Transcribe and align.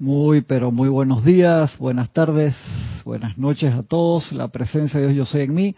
Muy, 0.00 0.40
pero 0.40 0.72
muy 0.72 0.88
buenos 0.88 1.26
días, 1.26 1.76
buenas 1.76 2.10
tardes, 2.10 2.56
buenas 3.04 3.36
noches 3.36 3.74
a 3.74 3.82
todos. 3.82 4.32
La 4.32 4.48
presencia 4.48 4.98
de 4.98 5.08
Dios 5.08 5.16
yo 5.18 5.24
soy 5.26 5.42
en 5.42 5.52
mí. 5.52 5.74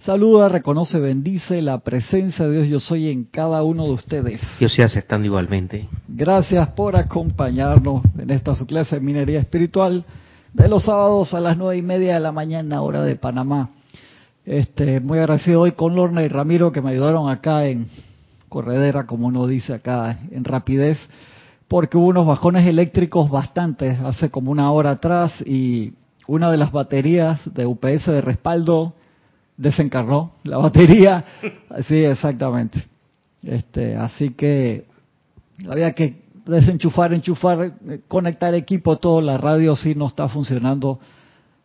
Saluda, 0.00 0.48
reconoce, 0.48 0.98
bendice 0.98 1.62
la 1.62 1.78
presencia 1.78 2.48
de 2.48 2.62
Dios 2.62 2.68
yo 2.68 2.80
soy 2.80 3.10
en 3.10 3.26
cada 3.26 3.62
uno 3.62 3.84
de 3.84 3.92
ustedes. 3.92 4.40
Yo 4.58 4.66
estoy 4.66 4.82
aceptando 4.82 5.24
igualmente. 5.26 5.86
Gracias 6.08 6.68
por 6.70 6.96
acompañarnos 6.96 8.02
en 8.18 8.30
esta 8.30 8.56
su 8.56 8.66
clase 8.66 8.96
de 8.96 9.02
minería 9.02 9.38
espiritual 9.38 10.04
de 10.52 10.68
los 10.68 10.86
sábados 10.86 11.32
a 11.32 11.38
las 11.38 11.56
nueve 11.56 11.76
y 11.76 11.82
media 11.82 12.14
de 12.14 12.20
la 12.20 12.32
mañana, 12.32 12.82
hora 12.82 13.04
de 13.04 13.14
Panamá. 13.14 13.70
Este, 14.44 14.98
muy 14.98 15.20
agradecido 15.20 15.60
hoy 15.60 15.72
con 15.72 15.94
Lorna 15.94 16.24
y 16.24 16.28
Ramiro 16.28 16.72
que 16.72 16.82
me 16.82 16.90
ayudaron 16.90 17.30
acá 17.30 17.66
en 17.66 17.86
corredera, 18.48 19.06
como 19.06 19.28
uno 19.28 19.46
dice 19.46 19.74
acá, 19.74 20.18
en 20.32 20.42
rapidez 20.42 20.98
porque 21.70 21.96
hubo 21.96 22.08
unos 22.08 22.26
bajones 22.26 22.66
eléctricos 22.66 23.30
bastantes 23.30 24.00
hace 24.00 24.28
como 24.28 24.50
una 24.50 24.72
hora 24.72 24.90
atrás 24.90 25.40
y 25.46 25.92
una 26.26 26.50
de 26.50 26.56
las 26.56 26.72
baterías 26.72 27.40
de 27.54 27.64
UPS 27.64 28.06
de 28.06 28.20
respaldo 28.20 28.94
desencarnó 29.56 30.32
la 30.42 30.58
batería. 30.58 31.24
Sí, 31.86 32.04
exactamente. 32.04 32.84
Este, 33.44 33.94
así 33.94 34.30
que 34.30 34.86
había 35.68 35.92
que 35.92 36.24
desenchufar, 36.44 37.12
enchufar, 37.12 37.74
conectar 38.08 38.52
equipo, 38.54 38.96
todo. 38.96 39.20
La 39.20 39.38
radio 39.38 39.76
sí 39.76 39.94
no 39.94 40.08
está 40.08 40.28
funcionando 40.28 40.98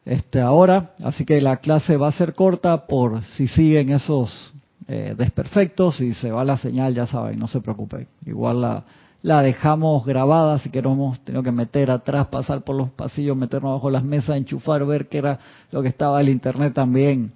este 0.06 0.40
ahora, 0.40 0.92
así 1.04 1.26
que 1.26 1.42
la 1.42 1.58
clase 1.58 1.98
va 1.98 2.10
a 2.10 2.12
ser 2.12 2.36
corta 2.36 2.86
por 2.86 3.24
si 3.24 3.48
siguen 3.48 3.90
esos 3.90 4.54
eh, 4.88 5.16
desperfectos 5.18 6.00
y 6.02 6.14
se 6.14 6.30
va 6.30 6.46
la 6.46 6.60
señal, 6.60 6.94
ya 6.94 7.08
saben, 7.08 7.40
no 7.40 7.48
se 7.48 7.60
preocupen. 7.60 8.08
Igual 8.28 8.62
la 8.62 8.84
la 9.26 9.42
dejamos 9.42 10.06
grabada, 10.06 10.54
así 10.54 10.70
que 10.70 10.84
nos 10.84 10.94
hemos 10.94 11.20
tenido 11.22 11.42
que 11.42 11.52
meter 11.52 11.90
atrás, 11.90 12.28
pasar 12.28 12.62
por 12.62 12.76
los 12.76 12.92
pasillos, 12.92 13.36
meternos 13.36 13.74
bajo 13.74 13.90
las 13.90 14.04
mesas, 14.04 14.38
enchufar, 14.38 14.86
ver 14.86 15.08
qué 15.08 15.18
era 15.18 15.40
lo 15.72 15.82
que 15.82 15.88
estaba 15.88 16.22
el 16.22 16.30
internet 16.30 16.76
también. 16.76 17.32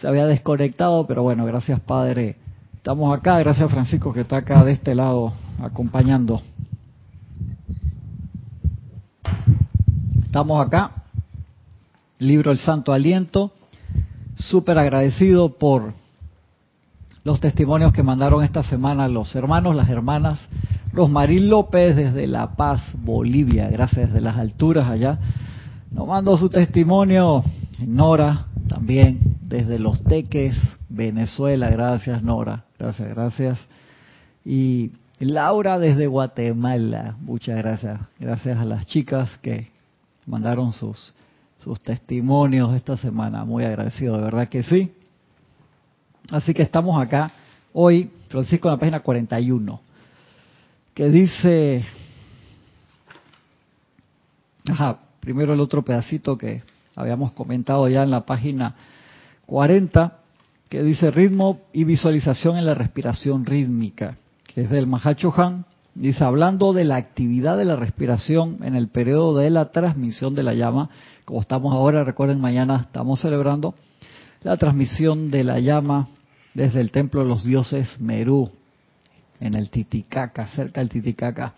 Se 0.00 0.08
había 0.08 0.24
desconectado, 0.24 1.06
pero 1.06 1.22
bueno, 1.22 1.44
gracias 1.44 1.80
Padre. 1.80 2.36
Estamos 2.72 3.14
acá, 3.14 3.38
gracias 3.40 3.70
Francisco 3.70 4.10
que 4.14 4.22
está 4.22 4.38
acá 4.38 4.64
de 4.64 4.72
este 4.72 4.94
lado 4.94 5.34
acompañando. 5.60 6.40
Estamos 10.24 10.66
acá, 10.66 10.92
libro 12.20 12.52
El 12.52 12.58
Santo 12.58 12.94
Aliento, 12.94 13.52
súper 14.34 14.78
agradecido 14.78 15.58
por 15.58 15.92
los 17.22 17.38
testimonios 17.38 17.92
que 17.92 18.02
mandaron 18.02 18.42
esta 18.42 18.62
semana 18.62 19.08
los 19.08 19.36
hermanos, 19.36 19.76
las 19.76 19.90
hermanas 19.90 20.40
Rosmarín 20.92 21.50
López 21.50 21.94
desde 21.94 22.26
La 22.26 22.56
Paz, 22.56 22.80
Bolivia, 22.94 23.68
gracias 23.68 24.08
desde 24.08 24.20
las 24.20 24.36
alturas 24.36 24.88
allá. 24.88 25.18
Nos 25.90 26.06
mandó 26.06 26.36
su 26.36 26.48
testimonio 26.48 27.44
Nora 27.78 28.46
también 28.68 29.36
desde 29.42 29.78
Los 29.78 30.02
Teques, 30.02 30.56
Venezuela, 30.88 31.68
gracias 31.70 32.22
Nora, 32.22 32.64
gracias, 32.78 33.08
gracias. 33.08 33.58
Y 34.44 34.92
Laura 35.18 35.78
desde 35.78 36.06
Guatemala, 36.06 37.16
muchas 37.20 37.58
gracias. 37.58 38.00
Gracias 38.18 38.58
a 38.58 38.64
las 38.64 38.86
chicas 38.86 39.36
que 39.42 39.68
mandaron 40.26 40.72
sus, 40.72 41.12
sus 41.58 41.80
testimonios 41.80 42.74
esta 42.74 42.96
semana, 42.96 43.44
muy 43.44 43.64
agradecido, 43.64 44.16
de 44.16 44.22
verdad 44.22 44.48
que 44.48 44.62
sí. 44.62 44.92
Así 46.30 46.54
que 46.54 46.62
estamos 46.62 47.00
acá 47.00 47.30
hoy, 47.74 48.10
Francisco, 48.28 48.68
en 48.68 48.72
la 48.72 48.80
página 48.80 49.00
41 49.00 49.87
que 50.98 51.10
dice, 51.10 51.84
ajá, 54.68 54.98
primero 55.20 55.54
el 55.54 55.60
otro 55.60 55.84
pedacito 55.84 56.36
que 56.36 56.64
habíamos 56.96 57.30
comentado 57.34 57.88
ya 57.88 58.02
en 58.02 58.10
la 58.10 58.26
página 58.26 58.74
40, 59.46 60.18
que 60.68 60.82
dice 60.82 61.12
ritmo 61.12 61.60
y 61.72 61.84
visualización 61.84 62.58
en 62.58 62.66
la 62.66 62.74
respiración 62.74 63.46
rítmica, 63.46 64.16
que 64.52 64.62
es 64.62 64.70
del 64.70 64.88
Mahacho 64.88 65.32
Han, 65.36 65.66
dice 65.94 66.24
hablando 66.24 66.72
de 66.72 66.82
la 66.82 66.96
actividad 66.96 67.56
de 67.56 67.64
la 67.64 67.76
respiración 67.76 68.58
en 68.64 68.74
el 68.74 68.88
periodo 68.88 69.38
de 69.38 69.50
la 69.50 69.70
transmisión 69.70 70.34
de 70.34 70.42
la 70.42 70.54
llama, 70.54 70.90
como 71.24 71.40
estamos 71.40 71.74
ahora, 71.74 72.02
recuerden, 72.02 72.40
mañana 72.40 72.80
estamos 72.80 73.20
celebrando 73.20 73.76
la 74.42 74.56
transmisión 74.56 75.30
de 75.30 75.44
la 75.44 75.60
llama 75.60 76.08
desde 76.54 76.80
el 76.80 76.90
templo 76.90 77.22
de 77.22 77.28
los 77.28 77.44
dioses 77.44 78.00
Merú, 78.00 78.50
en 79.40 79.54
el 79.54 79.70
Titicaca, 79.70 80.46
cerca 80.48 80.80
del 80.80 80.88
Titicaca. 80.88 81.54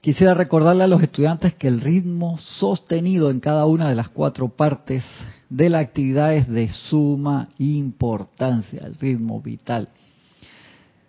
Quisiera 0.00 0.34
recordarle 0.34 0.84
a 0.84 0.88
los 0.88 1.02
estudiantes 1.02 1.54
que 1.54 1.66
el 1.66 1.80
ritmo 1.80 2.36
sostenido 2.38 3.30
en 3.30 3.40
cada 3.40 3.64
una 3.64 3.88
de 3.88 3.94
las 3.94 4.10
cuatro 4.10 4.48
partes 4.48 5.02
de 5.48 5.70
la 5.70 5.78
actividad 5.78 6.34
es 6.34 6.46
de 6.48 6.70
suma 6.70 7.48
importancia, 7.58 8.82
el 8.84 8.96
ritmo 8.96 9.40
vital. 9.40 9.88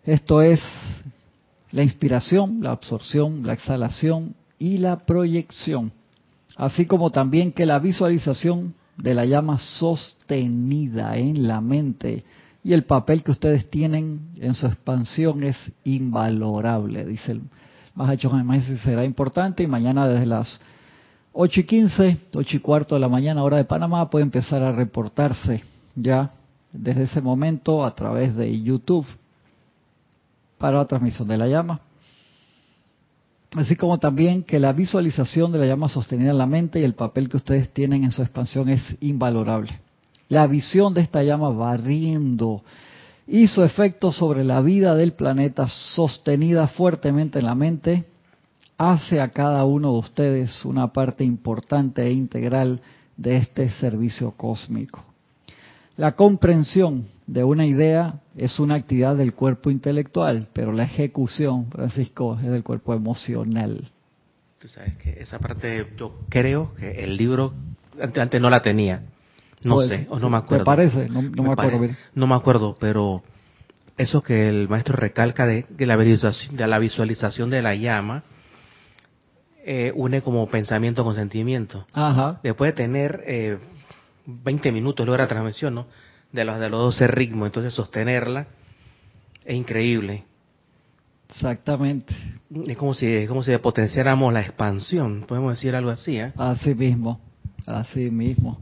Esto 0.06 0.42
es 0.42 0.62
la 1.72 1.84
inspiración, 1.84 2.60
la 2.62 2.72
absorción, 2.72 3.46
la 3.46 3.54
exhalación 3.54 4.36
y 4.58 4.78
la 4.78 5.06
proyección, 5.06 5.92
así 6.56 6.86
como 6.86 7.10
también 7.10 7.52
que 7.52 7.66
la 7.66 7.80
visualización 7.80 8.76
de 8.98 9.14
la 9.14 9.26
llama 9.26 9.58
sostenida 9.58 11.18
en 11.18 11.48
la 11.48 11.60
mente 11.60 12.24
y 12.66 12.74
el 12.74 12.84
papel 12.84 13.24
que 13.24 13.30
ustedes 13.30 13.70
tienen 13.70 14.32
en 14.38 14.56
su 14.56 14.66
expansión 14.66 15.44
es 15.44 15.72
invalorable, 15.84 17.06
dice 17.06 17.34
el 17.34 17.42
Mahacho 17.94 18.32
Maestro, 18.32 18.76
será 18.80 19.06
importante 19.06 19.62
y 19.62 19.68
mañana 19.68 20.08
desde 20.08 20.26
las 20.26 20.60
8 21.34 21.60
y 21.60 21.64
15, 21.64 22.18
8 22.34 22.58
y 22.58 22.60
cuarto 22.62 22.96
de 22.96 23.02
la 23.02 23.08
mañana, 23.08 23.44
hora 23.44 23.58
de 23.58 23.66
Panamá, 23.66 24.10
puede 24.10 24.24
empezar 24.24 24.64
a 24.64 24.72
reportarse 24.72 25.64
ya 25.96 26.32
desde 26.74 27.04
ese 27.04 27.22
momento 27.22 27.86
a 27.86 27.94
través 27.94 28.36
de 28.36 28.60
YouTube 28.60 29.06
para 30.58 30.78
la 30.78 30.86
transmisión 30.86 31.28
de 31.28 31.38
la 31.38 31.48
llama. 31.48 31.82
Así 33.54 33.76
como 33.76 34.00
también 34.00 34.42
que 34.42 34.60
la 34.60 34.74
visualización 34.74 35.52
de 35.52 35.60
la 35.60 35.68
llama 35.68 35.88
sostenida 35.88 36.32
en 36.32 36.40
la 36.40 36.48
mente 36.48 36.80
y 36.80 36.84
el 36.84 36.96
papel 36.96 37.30
que 37.30 37.38
ustedes 37.38 37.72
tienen 37.72 38.04
en 38.04 38.12
su 38.12 38.24
expansión 38.24 38.70
es 38.70 38.98
invalorable. 39.02 39.85
La 40.30 40.48
visión 40.48 40.94
de 40.94 41.02
esta 41.02 41.24
llama 41.24 41.50
barriendo 41.50 42.64
su 43.48 43.64
efecto 43.64 44.12
sobre 44.12 44.44
la 44.44 44.62
vida 44.62 44.96
del 44.96 45.14
planeta 45.14 45.68
sostenida 45.68 46.68
fuertemente 46.68 47.40
en 47.40 47.46
la 47.46 47.56
mente 47.56 48.06
hace 48.78 49.22
a 49.22 49.30
cada 49.30 49.66
uno 49.66 49.94
de 49.94 50.00
ustedes 50.00 50.66
una 50.66 50.92
parte 50.92 51.24
importante 51.24 52.04
e 52.04 52.12
integral 52.12 52.82
de 53.18 53.38
este 53.38 53.70
servicio 53.70 54.32
cósmico. 54.32 55.06
La 55.98 56.14
comprensión 56.14 57.08
de 57.26 57.44
una 57.44 57.66
idea 57.66 58.20
es 58.36 58.60
una 58.60 58.76
actividad 58.76 59.16
del 59.16 59.34
cuerpo 59.34 59.72
intelectual, 59.72 60.50
pero 60.52 60.74
la 60.74 60.84
ejecución, 60.84 61.68
Francisco, 61.72 62.38
es 62.44 62.50
del 62.50 62.64
cuerpo 62.64 62.94
emocional. 62.94 63.90
Tú 64.60 64.68
sabes 64.68 64.98
que 64.98 65.22
esa 65.22 65.40
parte 65.40 65.88
yo 65.98 66.20
creo 66.28 66.74
que 66.76 67.04
el 67.04 67.16
libro 67.16 67.54
antes 68.02 68.42
no 68.42 68.50
la 68.50 68.62
tenía. 68.62 69.04
No 69.66 69.76
pues, 69.76 69.90
sé, 69.90 70.08
o 70.12 70.20
no 70.20 70.30
me 70.30 70.38
acuerdo. 70.38 70.64
¿Te 70.64 70.66
parece? 70.66 71.10
No, 71.10 71.22
me, 71.24 71.52
acuerdo. 71.52 71.96
No 72.14 72.28
me 72.28 72.36
acuerdo, 72.36 72.78
pero 72.80 73.24
eso 73.98 74.22
que 74.22 74.48
el 74.48 74.70
maestro 74.70 74.96
recalca 74.96 75.48
de, 75.48 75.66
la, 75.80 75.96
visualización, 75.98 76.56
de 76.56 76.68
la 76.68 76.78
visualización 76.78 77.50
de 77.50 77.64
la 77.64 77.74
llama, 77.74 78.24
eh, 79.66 79.92
une 79.96 80.22
como 80.22 80.48
pensamiento 80.48 81.04
con 81.04 81.16
sentimiento. 81.16 81.88
Ajá. 81.94 82.40
Después 82.44 82.74
de 82.74 82.78
tener 82.84 83.24
eh, 83.26 83.58
20 84.28 84.72
minutos 84.72 85.04
luego 85.04 85.18
de 85.18 85.24
la 85.24 85.30
transmisión, 85.30 85.74
¿no? 85.74 85.88
De 86.32 86.46
los, 86.46 86.60
de 86.60 86.70
los 86.70 86.80
12 86.82 87.08
ritmos, 87.08 87.48
entonces 87.48 87.74
sostenerla 87.74 88.46
es 89.44 89.56
increíble. 89.56 90.26
Exactamente. 91.28 92.14
Es 92.68 92.78
como 92.78 92.94
si, 92.94 93.08
es 93.08 93.28
como 93.28 93.42
si 93.42 93.58
potenciáramos 93.58 94.32
la 94.32 94.42
expansión, 94.42 95.26
podemos 95.28 95.54
decir 95.54 95.76
algo 95.76 95.90
así, 95.90 96.20
¿eh? 96.20 96.34
Así 96.38 96.76
mismo, 96.76 97.20
así 97.66 98.12
mismo. 98.12 98.60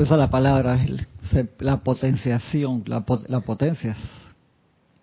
Esa 0.00 0.14
es 0.14 0.20
la 0.20 0.30
palabra, 0.30 0.82
la 1.58 1.76
potenciación, 1.82 2.82
la, 2.86 3.04
la 3.28 3.40
potencia. 3.40 3.94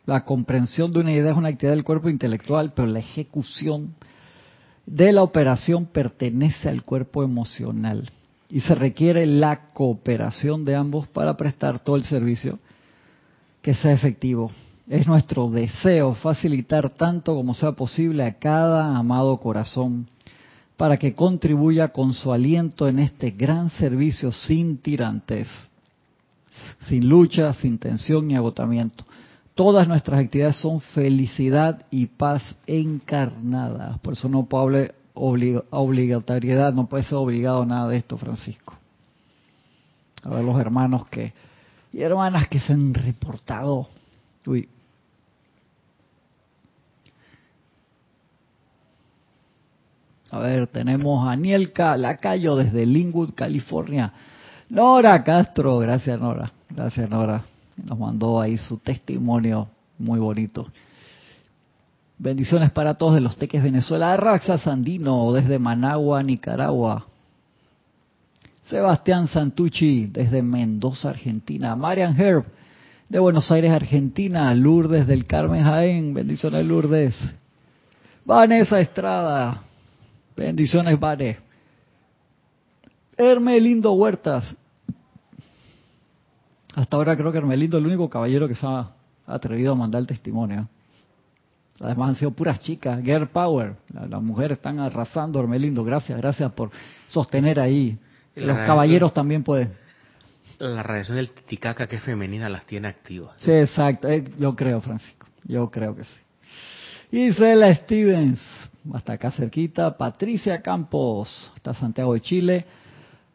La 0.07 0.25
comprensión 0.25 0.91
de 0.91 1.01
una 1.01 1.11
idea 1.11 1.29
es 1.29 1.37
una 1.37 1.49
actividad 1.49 1.75
del 1.75 1.83
cuerpo 1.83 2.09
intelectual, 2.09 2.73
pero 2.73 2.87
la 2.87 2.97
ejecución 2.97 3.93
de 4.87 5.11
la 5.11 5.21
operación 5.21 5.85
pertenece 5.85 6.69
al 6.69 6.81
cuerpo 6.83 7.21
emocional 7.21 8.09
y 8.49 8.61
se 8.61 8.73
requiere 8.73 9.27
la 9.27 9.71
cooperación 9.73 10.65
de 10.65 10.73
ambos 10.75 11.07
para 11.07 11.37
prestar 11.37 11.77
todo 11.77 11.95
el 11.95 12.03
servicio 12.03 12.57
que 13.61 13.75
sea 13.75 13.91
efectivo. 13.93 14.49
Es 14.87 15.05
nuestro 15.05 15.51
deseo 15.51 16.15
facilitar 16.15 16.89
tanto 16.89 17.35
como 17.35 17.53
sea 17.53 17.73
posible 17.73 18.23
a 18.23 18.39
cada 18.39 18.97
amado 18.97 19.37
corazón 19.37 20.09
para 20.79 20.95
que 20.95 21.13
contribuya 21.13 21.89
con 21.89 22.13
su 22.13 22.31
aliento 22.31 22.87
en 22.87 22.99
este 22.99 23.31
gran 23.31 23.69
servicio 23.69 24.31
sin 24.31 24.77
tirantes, 24.77 25.49
sin 26.87 27.09
lucha, 27.09 27.51
sin 27.51 27.77
tensión 27.77 28.29
ni 28.29 28.37
agotamiento. 28.37 29.03
Todas 29.55 29.89
nuestras 29.89 30.21
actividades 30.21 30.55
son 30.55 30.79
felicidad 30.79 31.85
y 31.91 32.05
paz 32.05 32.55
encarnada. 32.65 33.99
Por 34.01 34.13
eso 34.13 34.29
no 34.29 34.45
puede 34.45 34.63
haber 34.63 34.95
obligatoriedad, 35.69 36.71
no 36.71 36.87
puede 36.87 37.03
ser 37.03 37.17
obligado 37.17 37.63
a 37.63 37.65
nada 37.65 37.89
de 37.89 37.97
esto, 37.97 38.17
Francisco. 38.17 38.77
A 40.23 40.29
ver 40.29 40.45
los 40.45 40.57
hermanos 40.61 41.09
que 41.09 41.33
y 41.91 41.99
hermanas 42.03 42.47
que 42.47 42.61
se 42.61 42.71
han 42.71 42.93
reportado. 42.93 43.89
Uy. 44.45 44.69
A 50.31 50.39
ver, 50.39 50.67
tenemos 50.67 51.27
a 51.27 51.31
Anielka 51.31 51.97
Lacayo 51.97 52.55
desde 52.55 52.85
Linwood, 52.85 53.33
California. 53.33 54.13
Nora 54.69 55.23
Castro, 55.23 55.79
gracias 55.79 56.19
Nora, 56.19 56.51
gracias 56.69 57.09
Nora. 57.09 57.43
Nos 57.77 57.97
mandó 57.97 58.39
ahí 58.39 58.57
su 58.57 58.77
testimonio 58.77 59.67
muy 59.97 60.19
bonito. 60.19 60.67
Bendiciones 62.17 62.71
para 62.71 62.93
todos 62.93 63.15
de 63.15 63.21
los 63.21 63.37
Teques 63.37 63.63
Venezuela. 63.63 64.15
Raxa 64.17 64.57
Sandino 64.57 65.31
desde 65.31 65.57
Managua, 65.57 66.21
Nicaragua. 66.21 67.05
Sebastián 68.69 69.27
Santucci 69.27 70.07
desde 70.07 70.43
Mendoza, 70.43 71.09
Argentina. 71.09 71.75
Marian 71.75 72.19
Herb 72.19 72.45
de 73.07 73.19
Buenos 73.19 73.49
Aires, 73.51 73.71
Argentina. 73.71 74.53
Lourdes 74.53 75.07
del 75.07 75.25
Carmen 75.25 75.63
Jaén. 75.63 76.13
Bendiciones, 76.13 76.65
Lourdes. 76.65 77.15
Vanessa 78.25 78.79
Estrada. 78.79 79.61
Bendiciones, 80.39 80.97
Vane. 80.97 81.37
Hermelindo 83.17 83.91
Huertas. 83.91 84.55
Hasta 86.73 86.95
ahora 86.95 87.17
creo 87.17 87.29
que 87.33 87.39
Hermelindo 87.39 87.77
es 87.77 87.83
el 87.83 87.87
único 87.87 88.09
caballero 88.09 88.47
que 88.47 88.55
se 88.55 88.65
ha 88.65 88.89
atrevido 89.27 89.73
a 89.73 89.75
mandar 89.75 89.99
el 89.99 90.07
testimonio. 90.07 90.69
Además 91.81 92.09
han 92.09 92.15
sido 92.15 92.31
puras 92.31 92.61
chicas. 92.61 93.03
Girl 93.03 93.27
Power. 93.27 93.75
Las 93.93 94.21
mujeres 94.21 94.57
están 94.57 94.79
arrasando, 94.79 95.41
Hermelindo. 95.41 95.83
Gracias, 95.83 96.17
gracias 96.17 96.49
por 96.53 96.71
sostener 97.09 97.59
ahí 97.59 97.99
los 98.35 98.57
caballeros 98.59 99.13
también 99.13 99.43
pueden. 99.43 99.73
La 100.57 100.83
radiación 100.83 101.17
del 101.17 101.31
titicaca 101.31 101.87
que 101.87 101.97
es 101.97 102.03
femenina 102.03 102.47
las 102.47 102.65
tiene 102.65 102.87
activas. 102.87 103.35
Sí, 103.39 103.51
exacto. 103.51 104.07
Eh, 104.07 104.23
yo 104.39 104.55
creo, 104.55 104.79
Francisco. 104.79 105.27
Yo 105.43 105.69
creo 105.69 105.97
que 105.97 106.05
sí. 106.05 106.19
Isela 107.11 107.73
Stevens, 107.75 108.39
hasta 108.93 109.13
acá 109.13 109.31
cerquita. 109.31 109.97
Patricia 109.97 110.61
Campos, 110.61 111.51
hasta 111.55 111.73
Santiago 111.73 112.13
de 112.13 112.21
Chile. 112.21 112.65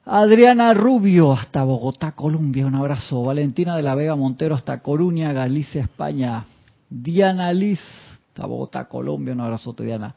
Adriana 0.05 0.75
Rubio, 0.75 1.33
hasta 1.33 1.65
Bogotá, 1.65 2.13
Colombia. 2.13 2.67
Un 2.67 2.75
abrazo. 2.75 3.23
Valentina 3.23 3.77
de 3.77 3.83
la 3.83 3.95
Vega 3.95 4.17
Montero, 4.17 4.55
hasta 4.55 4.81
Coruña, 4.81 5.33
Galicia, 5.33 5.83
España. 5.83 6.45
Diana 6.91 7.53
Liz, 7.53 7.81
hasta 8.29 8.47
Bogotá, 8.47 8.87
Colombia. 8.87 9.33
Un 9.35 9.41
abrazo, 9.41 9.73
Diana. 9.73 10.15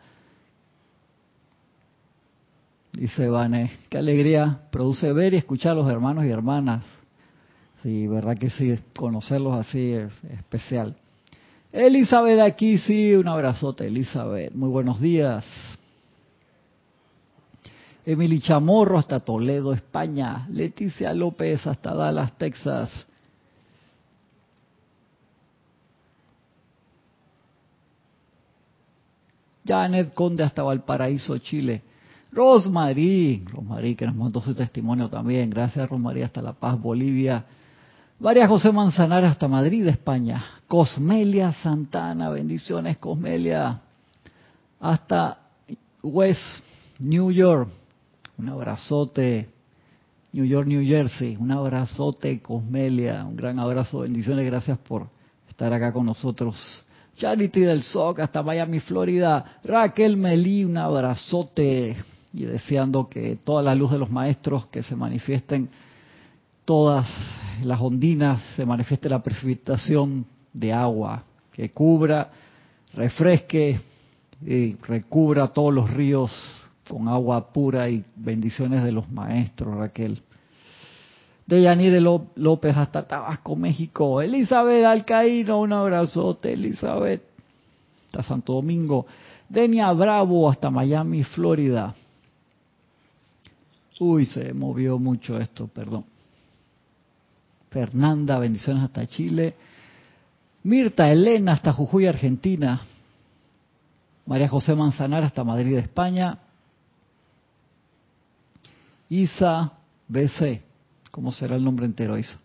Dice 2.91 3.29
Vane, 3.29 3.71
qué 3.89 3.99
alegría 3.99 4.59
produce 4.71 5.13
ver 5.13 5.35
y 5.35 5.37
escuchar 5.37 5.73
a 5.73 5.75
los 5.75 5.89
hermanos 5.89 6.25
y 6.25 6.29
hermanas. 6.29 6.83
Sí, 7.83 8.07
verdad 8.07 8.37
que 8.37 8.49
sí, 8.49 8.77
conocerlos 8.95 9.55
así 9.55 9.91
es 9.91 10.11
especial. 10.31 10.95
Elizabeth 11.71 12.39
aquí, 12.39 12.77
sí, 12.77 13.13
un 13.13 13.27
abrazote, 13.27 13.87
Elizabeth. 13.87 14.53
Muy 14.53 14.69
buenos 14.69 14.99
días. 14.99 15.45
Emily 18.05 18.39
Chamorro 18.39 18.97
hasta 18.97 19.19
Toledo, 19.19 19.73
España. 19.73 20.47
Leticia 20.49 21.13
López 21.13 21.67
hasta 21.67 21.93
Dallas, 21.93 22.37
Texas. 22.37 23.05
Janet 29.65 30.13
Conde 30.13 30.43
hasta 30.43 30.63
Valparaíso, 30.63 31.37
Chile. 31.39 31.81
Rosmarie, 32.31 33.43
Rosmarie 33.51 33.95
que 33.95 34.05
nos 34.05 34.15
mandó 34.15 34.41
su 34.41 34.55
testimonio 34.55 35.09
también, 35.09 35.49
gracias 35.49 35.89
Rosmarie 35.89 36.23
hasta 36.23 36.41
La 36.41 36.53
Paz, 36.53 36.79
Bolivia. 36.79 37.45
María 38.19 38.47
José 38.47 38.71
Manzanares 38.71 39.29
hasta 39.29 39.47
Madrid, 39.47 39.85
España. 39.87 40.43
Cosmelia 40.67 41.53
Santana, 41.53 42.31
bendiciones 42.31 42.97
Cosmelia. 42.97 43.79
Hasta 44.79 45.37
West 46.01 46.63
New 46.97 47.31
York, 47.31 47.69
un 48.39 48.49
abrazote. 48.49 49.49
New 50.33 50.45
York, 50.45 50.67
New 50.67 50.83
Jersey, 50.83 51.35
un 51.39 51.51
abrazote 51.51 52.41
Cosmelia, 52.41 53.23
un 53.23 53.35
gran 53.35 53.59
abrazo, 53.59 53.99
bendiciones, 53.99 54.45
gracias 54.47 54.79
por 54.79 55.07
estar 55.47 55.71
acá 55.71 55.93
con 55.93 56.07
nosotros. 56.07 56.83
Charity 57.17 57.61
del 57.61 57.83
SOC 57.83 58.19
hasta 58.19 58.41
Miami, 58.41 58.79
Florida. 58.79 59.59
Raquel 59.63 60.17
Melí, 60.17 60.65
un 60.65 60.77
abrazote 60.77 61.95
y 62.33 62.45
deseando 62.45 63.07
que 63.07 63.37
toda 63.43 63.61
la 63.61 63.75
luz 63.75 63.91
de 63.91 63.99
los 63.99 64.09
maestros 64.09 64.65
que 64.67 64.81
se 64.81 64.95
manifiesten 64.95 65.69
todas 66.67 67.07
las 67.63 67.79
ondinas, 67.79 68.41
se 68.57 68.65
manifieste 68.65 69.07
la 69.07 69.23
precipitación 69.23 70.25
de 70.51 70.73
agua 70.73 71.23
que 71.53 71.71
cubra, 71.71 72.29
refresque 72.93 73.79
y 74.45 74.75
recubra 74.75 75.47
todos 75.47 75.73
los 75.73 75.89
ríos 75.89 76.29
con 76.89 77.07
agua 77.07 77.53
pura 77.53 77.89
y 77.89 78.03
bendiciones 78.17 78.83
de 78.83 78.91
los 78.91 79.09
maestros, 79.09 79.77
Raquel. 79.77 80.21
De 81.45 81.61
Yanire 81.61 82.01
López 82.01 82.75
hasta 82.75 83.07
Tabasco, 83.07 83.55
México. 83.55 84.21
Elizabeth 84.21 84.83
Alcaíno, 84.83 85.61
un 85.61 85.71
abrazote, 85.71 86.51
Elizabeth. 86.51 87.23
Hasta 88.07 88.23
Santo 88.23 88.53
Domingo. 88.53 89.05
Denia 89.47 89.93
Bravo 89.93 90.49
hasta 90.49 90.69
Miami, 90.69 91.23
Florida. 91.23 91.95
Uy, 94.01 94.25
se 94.25 94.53
movió 94.53 94.99
mucho 94.99 95.39
esto, 95.39 95.67
perdón. 95.67 96.16
Fernanda, 97.69 98.39
bendiciones 98.39 98.83
hasta 98.83 99.05
Chile. 99.07 99.55
Mirta 100.63 101.11
Elena 101.11 101.53
hasta 101.53 101.73
Jujuy, 101.73 102.07
Argentina. 102.07 102.81
María 104.25 104.49
José 104.49 104.75
Manzanar 104.75 105.23
hasta 105.23 105.43
Madrid, 105.43 105.77
España. 105.77 106.37
Isa 109.09 109.71
BC, 110.07 110.61
¿cómo 111.11 111.31
será 111.31 111.55
el 111.55 111.63
nombre 111.63 111.85
entero, 111.85 112.17
Isa? 112.17 112.39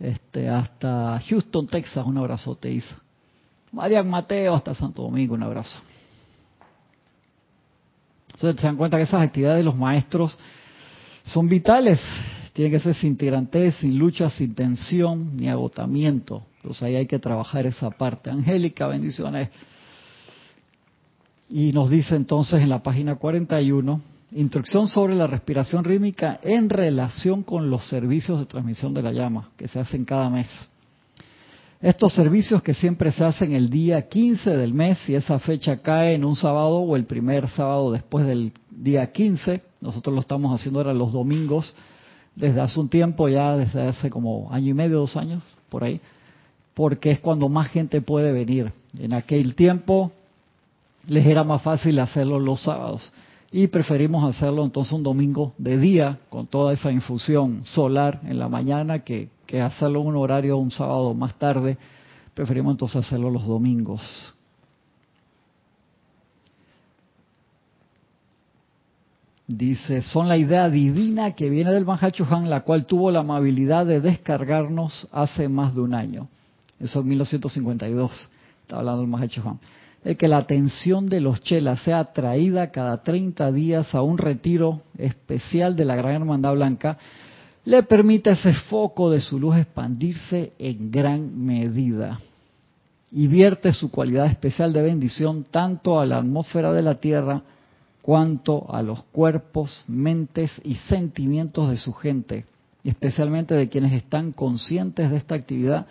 Este, 0.00 0.48
hasta 0.48 1.20
Houston, 1.28 1.66
Texas, 1.66 2.04
un 2.04 2.18
abrazote, 2.18 2.70
Isa. 2.70 2.98
Marian 3.70 4.08
Mateo 4.08 4.54
hasta 4.54 4.74
Santo 4.74 5.02
Domingo, 5.02 5.34
un 5.34 5.42
abrazo. 5.42 5.80
Se 8.36 8.52
dan 8.52 8.76
cuenta 8.76 8.96
que 8.96 9.04
esas 9.04 9.22
actividades 9.22 9.58
de 9.58 9.64
los 9.64 9.76
maestros 9.76 10.36
son 11.24 11.48
vitales, 11.48 12.00
tienen 12.54 12.72
que 12.72 12.80
ser 12.80 12.94
sin 12.94 13.16
tirantes, 13.16 13.74
sin 13.76 13.98
lucha, 13.98 14.30
sin 14.30 14.54
tensión 14.54 15.36
ni 15.36 15.48
agotamiento. 15.48 16.44
Entonces 16.58 16.82
ahí 16.84 16.94
hay 16.94 17.06
que 17.06 17.18
trabajar 17.18 17.66
esa 17.66 17.90
parte. 17.90 18.30
Angélica, 18.30 18.86
bendiciones. 18.86 19.48
Y 21.50 21.72
nos 21.72 21.90
dice 21.90 22.14
entonces 22.14 22.62
en 22.62 22.68
la 22.68 22.80
página 22.80 23.16
41, 23.16 24.00
instrucción 24.32 24.86
sobre 24.86 25.16
la 25.16 25.26
respiración 25.26 25.82
rítmica 25.82 26.38
en 26.44 26.70
relación 26.70 27.42
con 27.42 27.70
los 27.70 27.88
servicios 27.88 28.38
de 28.38 28.46
transmisión 28.46 28.94
de 28.94 29.02
la 29.02 29.12
llama 29.12 29.50
que 29.56 29.66
se 29.66 29.80
hacen 29.80 30.04
cada 30.04 30.30
mes. 30.30 30.48
Estos 31.80 32.14
servicios 32.14 32.62
que 32.62 32.72
siempre 32.72 33.10
se 33.10 33.24
hacen 33.24 33.52
el 33.52 33.68
día 33.68 34.08
15 34.08 34.56
del 34.56 34.72
mes, 34.72 34.98
si 35.04 35.16
esa 35.16 35.40
fecha 35.40 35.82
cae 35.82 36.14
en 36.14 36.24
un 36.24 36.36
sábado 36.36 36.78
o 36.78 36.94
el 36.94 37.04
primer 37.04 37.48
sábado 37.48 37.90
después 37.90 38.24
del 38.26 38.52
día 38.70 39.10
15, 39.10 39.60
nosotros 39.80 40.14
lo 40.14 40.20
estamos 40.20 40.58
haciendo 40.58 40.78
ahora 40.78 40.94
los 40.94 41.12
domingos, 41.12 41.74
desde 42.36 42.60
hace 42.60 42.80
un 42.80 42.88
tiempo, 42.88 43.28
ya 43.28 43.56
desde 43.56 43.82
hace 43.82 44.10
como 44.10 44.52
año 44.52 44.70
y 44.70 44.74
medio, 44.74 44.98
dos 44.98 45.16
años, 45.16 45.42
por 45.68 45.84
ahí, 45.84 46.00
porque 46.74 47.10
es 47.10 47.20
cuando 47.20 47.48
más 47.48 47.68
gente 47.68 48.00
puede 48.00 48.32
venir. 48.32 48.72
En 48.98 49.12
aquel 49.12 49.54
tiempo 49.54 50.12
les 51.06 51.26
era 51.26 51.44
más 51.44 51.62
fácil 51.62 51.98
hacerlo 51.98 52.40
los 52.40 52.62
sábados 52.62 53.12
y 53.52 53.66
preferimos 53.66 54.24
hacerlo 54.24 54.64
entonces 54.64 54.92
un 54.92 55.02
domingo 55.02 55.52
de 55.58 55.78
día 55.78 56.18
con 56.30 56.46
toda 56.46 56.72
esa 56.72 56.90
infusión 56.90 57.62
solar 57.64 58.20
en 58.24 58.38
la 58.38 58.48
mañana 58.48 59.00
que 59.00 59.28
que 59.46 59.60
hacerlo 59.60 60.00
un 60.00 60.16
horario 60.16 60.56
un 60.56 60.70
sábado 60.70 61.14
más 61.14 61.34
tarde, 61.38 61.76
preferimos 62.34 62.72
entonces 62.72 63.04
hacerlo 63.04 63.30
los 63.30 63.46
domingos. 63.46 64.34
Dice, 69.46 70.00
son 70.00 70.28
la 70.28 70.38
idea 70.38 70.70
divina 70.70 71.32
que 71.32 71.50
viene 71.50 71.70
del 71.70 71.84
Mahachohan, 71.84 72.48
la 72.48 72.60
cual 72.60 72.86
tuvo 72.86 73.10
la 73.10 73.20
amabilidad 73.20 73.84
de 73.84 74.00
descargarnos 74.00 75.06
hace 75.12 75.48
más 75.48 75.74
de 75.74 75.82
un 75.82 75.92
año. 75.92 76.28
Eso 76.80 77.00
en 77.00 77.08
1952, 77.08 78.28
está 78.62 78.78
hablando 78.78 79.02
el 79.02 79.08
Mahachohan. 79.08 79.58
Es 80.02 80.16
que 80.16 80.28
la 80.28 80.38
atención 80.38 81.08
de 81.10 81.20
los 81.20 81.42
chelas 81.42 81.82
sea 81.82 82.04
traída 82.12 82.70
cada 82.70 83.02
30 83.02 83.52
días 83.52 83.94
a 83.94 84.00
un 84.00 84.16
retiro 84.16 84.80
especial 84.96 85.76
de 85.76 85.84
la 85.84 85.96
Gran 85.96 86.14
Hermandad 86.14 86.54
Blanca, 86.54 86.98
le 87.66 87.82
permite 87.82 88.30
ese 88.30 88.52
foco 88.52 89.10
de 89.10 89.20
su 89.20 89.38
luz 89.38 89.56
expandirse 89.56 90.52
en 90.58 90.90
gran 90.90 91.38
medida. 91.38 92.18
y 93.16 93.28
vierte 93.28 93.72
su 93.72 93.92
cualidad 93.92 94.26
especial 94.26 94.72
de 94.72 94.82
bendición 94.82 95.44
tanto 95.48 96.00
a 96.00 96.06
la 96.06 96.16
atmósfera 96.16 96.72
de 96.72 96.82
la 96.82 96.96
Tierra 96.96 97.42
cuanto 98.04 98.66
a 98.70 98.82
los 98.82 99.02
cuerpos, 99.04 99.82
mentes 99.88 100.50
y 100.62 100.74
sentimientos 100.74 101.70
de 101.70 101.78
su 101.78 101.94
gente, 101.94 102.44
especialmente 102.84 103.54
de 103.54 103.70
quienes 103.70 103.94
están 103.94 104.32
conscientes 104.32 105.10
de 105.10 105.16
esta 105.16 105.34
actividad 105.34 105.86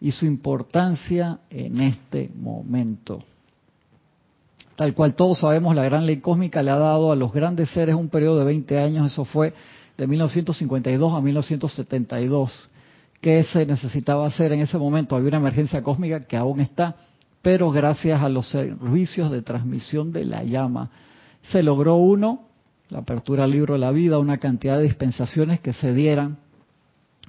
y 0.00 0.10
su 0.10 0.26
importancia 0.26 1.38
en 1.50 1.80
este 1.80 2.32
momento. 2.34 3.22
Tal 4.74 4.92
cual 4.92 5.14
todos 5.14 5.38
sabemos, 5.38 5.76
la 5.76 5.84
gran 5.84 6.04
ley 6.04 6.16
cósmica 6.16 6.64
le 6.64 6.72
ha 6.72 6.78
dado 6.78 7.12
a 7.12 7.16
los 7.16 7.32
grandes 7.32 7.70
seres 7.70 7.94
un 7.94 8.08
periodo 8.08 8.40
de 8.40 8.46
20 8.46 8.80
años, 8.80 9.12
eso 9.12 9.24
fue 9.24 9.54
de 9.96 10.06
1952 10.08 11.12
a 11.12 11.20
1972. 11.20 12.70
¿Qué 13.20 13.44
se 13.44 13.64
necesitaba 13.66 14.26
hacer 14.26 14.50
en 14.50 14.62
ese 14.62 14.78
momento? 14.78 15.14
Había 15.14 15.28
una 15.28 15.36
emergencia 15.36 15.80
cósmica 15.80 16.24
que 16.26 16.36
aún 16.36 16.58
está, 16.58 16.96
pero 17.40 17.70
gracias 17.70 18.20
a 18.20 18.28
los 18.28 18.50
servicios 18.50 19.30
de 19.30 19.42
transmisión 19.42 20.12
de 20.12 20.24
la 20.24 20.42
llama, 20.42 20.90
se 21.42 21.62
logró 21.62 21.96
uno, 21.96 22.48
la 22.88 22.98
apertura 22.98 23.44
al 23.44 23.50
libro 23.50 23.74
de 23.74 23.80
la 23.80 23.90
vida, 23.90 24.18
una 24.18 24.38
cantidad 24.38 24.76
de 24.76 24.84
dispensaciones 24.84 25.60
que 25.60 25.72
se 25.72 25.94
dieran. 25.94 26.38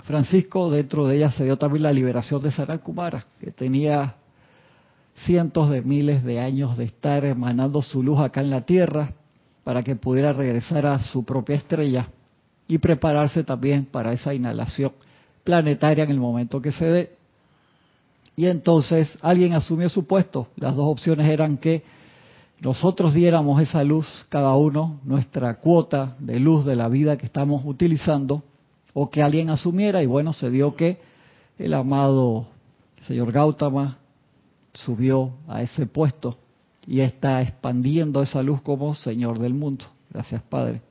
Francisco, 0.04 0.70
dentro 0.70 1.08
de 1.08 1.18
ellas 1.18 1.36
se 1.36 1.46
dio 1.46 1.58
también 1.58 1.84
la 1.84 1.94
liberación 1.94 2.42
de 2.42 2.80
Kumara, 2.80 3.26
que 3.40 3.52
tenía 3.52 4.16
cientos 5.26 5.70
de 5.70 5.82
miles 5.82 6.24
de 6.24 6.40
años 6.40 6.78
de 6.78 6.86
estar 6.86 7.24
emanando 7.26 7.82
su 7.82 8.04
luz 8.04 8.20
acá 8.20 8.42
en 8.42 8.50
la 8.50 8.62
Tierra 8.62 9.12
para 9.64 9.84
que 9.84 9.96
pudiera 9.96 10.34
regresar 10.34 10.86
a 10.86 11.00
su 11.00 11.24
propia 11.24 11.56
estrella 11.56 12.10
y 12.68 12.78
prepararse 12.78 13.44
también 13.44 13.86
para 13.86 14.14
esa 14.14 14.34
inhalación 14.34 14.92
planetaria 15.44 16.04
en 16.04 16.12
el 16.12 16.20
momento 16.20 16.62
que 16.62 16.72
se 16.72 16.86
dé. 16.86 17.12
Y 18.36 18.48
entonces 18.48 19.18
alguien 19.22 19.54
asumió 19.54 19.90
su 19.90 20.06
puesto. 20.08 20.48
Las 20.56 20.76
dos 20.76 20.86
opciones 20.90 21.28
eran 21.30 21.58
que 21.58 21.84
nosotros 22.64 23.14
diéramos 23.14 23.62
esa 23.62 23.84
luz, 23.84 24.26
cada 24.30 24.56
uno, 24.56 25.02
nuestra 25.04 25.60
cuota 25.60 26.16
de 26.18 26.40
luz 26.40 26.64
de 26.64 26.78
la 26.78 26.88
vida 26.88 27.18
que 27.18 27.26
estamos 27.26 27.62
utilizando, 27.66 28.42
o 28.94 29.10
que 29.10 29.22
alguien 29.22 29.50
asumiera, 29.50 30.02
y 30.02 30.06
bueno, 30.06 30.32
se 30.32 30.50
dio 30.50 30.74
que 30.74 31.02
el 31.60 31.74
amado 31.74 32.48
señor 33.02 33.34
Gautama 33.34 33.98
subió 34.72 35.34
a 35.46 35.62
ese 35.62 35.86
puesto 35.88 36.38
y 36.88 37.02
está 37.02 37.42
expandiendo 37.42 38.22
esa 38.22 38.42
luz 38.42 38.62
como 38.62 38.96
Señor 38.96 39.40
del 39.40 39.54
mundo. 39.54 39.86
Gracias, 40.10 40.42
Padre. 40.44 40.82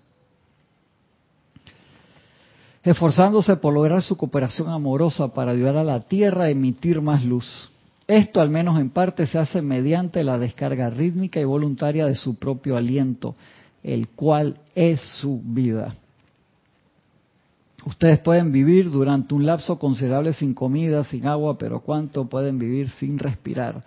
Esforzándose 2.83 3.57
por 3.57 3.73
lograr 3.73 4.02
su 4.02 4.17
cooperación 4.19 4.69
amorosa 4.69 5.33
para 5.33 5.52
ayudar 5.52 5.79
a 5.79 5.85
la 5.85 6.00
Tierra 6.00 6.45
a 6.45 6.50
emitir 6.50 7.00
más 7.00 7.25
luz. 7.25 7.72
Esto, 8.12 8.42
al 8.42 8.50
menos 8.50 8.78
en 8.78 8.90
parte, 8.90 9.26
se 9.26 9.38
hace 9.38 9.62
mediante 9.62 10.23
la 10.23 10.37
descarga 10.37 10.90
rítmica 10.90 11.40
y 11.40 11.45
voluntaria 11.45 12.04
de 12.04 12.14
su 12.14 12.35
propio 12.35 12.76
aliento, 12.76 13.35
el 13.83 14.09
cual 14.09 14.59
es 14.75 15.00
su 15.23 15.40
vida. 15.42 15.95
Ustedes 17.87 18.19
pueden 18.19 18.52
vivir 18.52 18.90
durante 18.90 19.35
un 19.35 19.47
lapso 19.47 19.78
considerable 19.78 20.35
sin 20.35 20.52
comida, 20.52 21.04
sin 21.04 21.26
agua, 21.26 21.57
pero 21.57 21.81
¿cuánto 21.81 22.28
pueden 22.28 22.59
vivir 22.59 22.90
sin 22.90 23.19
respirar? 23.19 23.83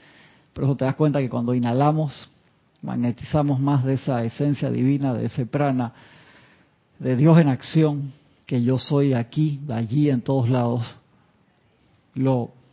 Por 0.54 0.64
eso 0.64 0.76
te 0.76 0.86
das 0.86 0.96
cuenta 0.96 1.20
que 1.20 1.30
cuando 1.30 1.54
inhalamos, 1.54 2.28
magnetizamos 2.82 3.60
más 3.60 3.86
de 3.86 3.94
esa 3.94 4.24
esencia 4.24 4.72
divina, 4.72 5.14
de 5.14 5.28
ese 5.28 5.46
prana, 5.46 5.94
de 6.98 7.16
Dios 7.16 7.38
en 7.38 7.50
acción, 7.50 8.12
que 8.48 8.64
yo 8.64 8.80
soy 8.80 9.14
aquí, 9.14 9.62
allí, 9.70 10.10
en 10.10 10.22
todos 10.22 10.50
lados. 10.50 10.84
Lo 12.16 12.65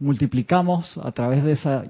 multiplicamos 0.00 0.98
a 1.02 1.12
través 1.12 1.44
de 1.44 1.52
esa 1.52 1.84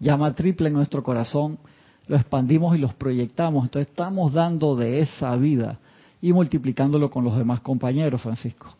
llama 0.00 0.32
triple 0.34 0.68
en 0.68 0.74
nuestro 0.74 1.02
corazón, 1.02 1.58
lo 2.06 2.16
expandimos 2.16 2.76
y 2.76 2.78
los 2.78 2.94
proyectamos. 2.94 3.64
Entonces 3.64 3.88
estamos 3.88 4.32
dando 4.32 4.76
de 4.76 5.00
esa 5.00 5.34
vida 5.36 5.78
y 6.20 6.32
multiplicándolo 6.32 7.10
con 7.10 7.24
los 7.24 7.36
demás 7.36 7.60
compañeros, 7.60 8.20
Francisco. 8.20 8.74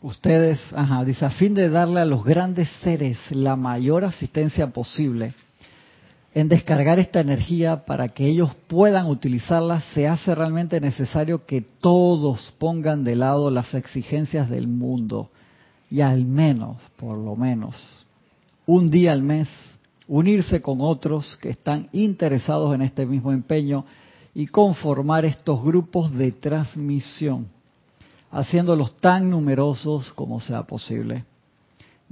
Ustedes, 0.00 0.58
ajá, 0.74 1.04
dice, 1.04 1.24
a 1.24 1.30
fin 1.30 1.54
de 1.54 1.68
darle 1.68 2.00
a 2.00 2.04
los 2.04 2.24
grandes 2.24 2.68
seres 2.82 3.18
la 3.30 3.54
mayor 3.54 4.04
asistencia 4.04 4.66
posible 4.66 5.32
en 6.34 6.48
descargar 6.48 6.98
esta 6.98 7.20
energía 7.20 7.84
para 7.84 8.08
que 8.08 8.26
ellos 8.26 8.54
puedan 8.66 9.06
utilizarla, 9.06 9.80
se 9.94 10.08
hace 10.08 10.34
realmente 10.34 10.80
necesario 10.80 11.44
que 11.44 11.60
todos 11.60 12.54
pongan 12.58 13.04
de 13.04 13.16
lado 13.16 13.50
las 13.50 13.74
exigencias 13.74 14.48
del 14.48 14.66
mundo 14.66 15.30
y 15.90 16.00
al 16.00 16.24
menos, 16.24 16.78
por 16.96 17.18
lo 17.18 17.36
menos, 17.36 18.06
un 18.64 18.86
día 18.86 19.12
al 19.12 19.22
mes, 19.22 19.48
unirse 20.08 20.62
con 20.62 20.80
otros 20.80 21.36
que 21.36 21.50
están 21.50 21.90
interesados 21.92 22.74
en 22.74 22.80
este 22.80 23.04
mismo 23.04 23.30
empeño 23.30 23.84
y 24.34 24.46
conformar 24.46 25.26
estos 25.26 25.62
grupos 25.62 26.10
de 26.12 26.32
transmisión, 26.32 27.48
haciéndolos 28.30 28.94
tan 28.96 29.28
numerosos 29.28 30.10
como 30.14 30.40
sea 30.40 30.62
posible. 30.62 31.24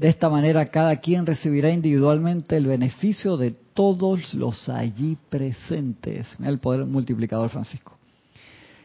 De 0.00 0.08
esta 0.08 0.30
manera 0.30 0.70
cada 0.70 0.96
quien 0.96 1.26
recibirá 1.26 1.68
individualmente 1.68 2.56
el 2.56 2.66
beneficio 2.66 3.36
de 3.36 3.50
todos 3.50 4.32
los 4.32 4.70
allí 4.70 5.18
presentes. 5.28 6.26
el 6.42 6.58
poder 6.58 6.86
multiplicador 6.86 7.50
Francisco. 7.50 7.98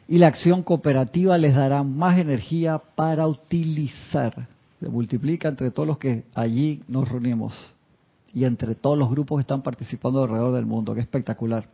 Y 0.09 0.17
la 0.17 0.27
acción 0.27 0.61
cooperativa 0.61 1.37
les 1.37 1.55
dará 1.55 1.83
más 1.83 2.17
energía 2.17 2.79
para 2.79 3.25
utilizar 3.27 4.49
se 4.81 4.89
multiplica 4.89 5.47
entre 5.47 5.71
todos 5.71 5.87
los 5.87 5.97
que 5.97 6.25
allí 6.33 6.83
nos 6.89 7.07
reunimos 7.07 7.73
y 8.33 8.43
entre 8.43 8.75
todos 8.75 8.97
los 8.97 9.09
grupos 9.09 9.37
que 9.37 9.43
están 9.43 9.61
participando 9.61 10.21
alrededor 10.21 10.53
del 10.53 10.65
mundo. 10.65 10.93
Qué 10.93 10.99
espectacular. 10.99 11.65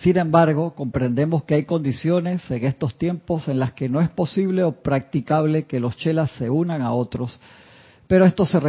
Sin 0.00 0.16
embargo, 0.16 0.74
comprendemos 0.74 1.42
que 1.42 1.54
hay 1.54 1.64
condiciones 1.64 2.48
en 2.52 2.64
estos 2.64 2.96
tiempos 2.96 3.48
en 3.48 3.58
las 3.58 3.72
que 3.72 3.88
no 3.88 4.00
es 4.00 4.08
posible 4.08 4.62
o 4.62 4.72
practicable 4.80 5.64
que 5.64 5.80
los 5.80 5.96
chelas 5.96 6.30
se 6.32 6.48
unan 6.48 6.82
a 6.82 6.92
otros, 6.92 7.40
pero 8.06 8.24
esto 8.24 8.46
se 8.46 8.60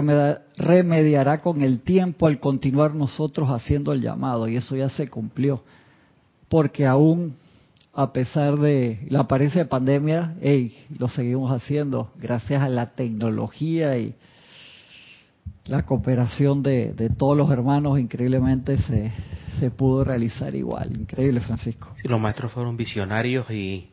remediará 0.58 1.40
con 1.40 1.62
el 1.62 1.82
tiempo 1.82 2.26
al 2.26 2.40
continuar 2.40 2.96
nosotros 2.96 3.50
haciendo 3.50 3.94
el 3.94 4.02
llamado, 4.02 4.48
y 4.48 4.56
eso 4.56 4.76
ya 4.76 4.90
se 4.90 5.08
cumplió, 5.08 5.62
porque 6.50 6.88
aún 6.88 7.36
a 7.94 8.12
pesar 8.12 8.58
de 8.58 9.06
la 9.10 9.22
apariencia 9.22 9.64
de 9.64 9.70
pandemia, 9.70 10.36
lo 10.98 11.10
seguimos 11.10 11.52
haciendo 11.52 12.12
gracias 12.20 12.64
a 12.64 12.70
la 12.70 12.88
tecnología 12.88 13.98
y 13.98 14.16
la 15.70 15.84
cooperación 15.84 16.64
de, 16.64 17.12
todos 17.16 17.38
los 17.38 17.50
hermanos, 17.52 18.00
increíblemente 18.00 18.78
se, 18.80 19.12
se 19.60 19.70
pudo 19.70 20.04
realizar 20.04 20.54
igual. 20.56 21.00
Increíble, 21.00 21.40
Francisco. 21.42 21.94
Sí, 22.02 22.08
los 22.08 22.20
maestros 22.20 22.52
fueron 22.52 22.76
visionarios 22.76 23.50
y 23.52 23.88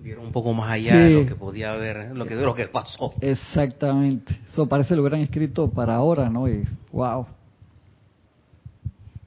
vieron 0.00 0.26
un 0.26 0.32
poco 0.32 0.52
más 0.54 0.70
allá 0.70 0.96
de 0.96 1.14
lo 1.22 1.26
que 1.26 1.34
podía 1.34 1.72
haber, 1.72 2.16
lo 2.16 2.24
que, 2.24 2.34
lo 2.34 2.54
que 2.54 2.68
pasó. 2.68 3.12
Exactamente. 3.20 4.40
Eso 4.50 4.66
parece 4.66 4.96
lo 4.96 5.02
hubieran 5.02 5.20
escrito 5.20 5.70
para 5.70 5.94
ahora, 5.94 6.30
¿no? 6.30 6.48
Y 6.48 6.64
wow. 6.90 7.26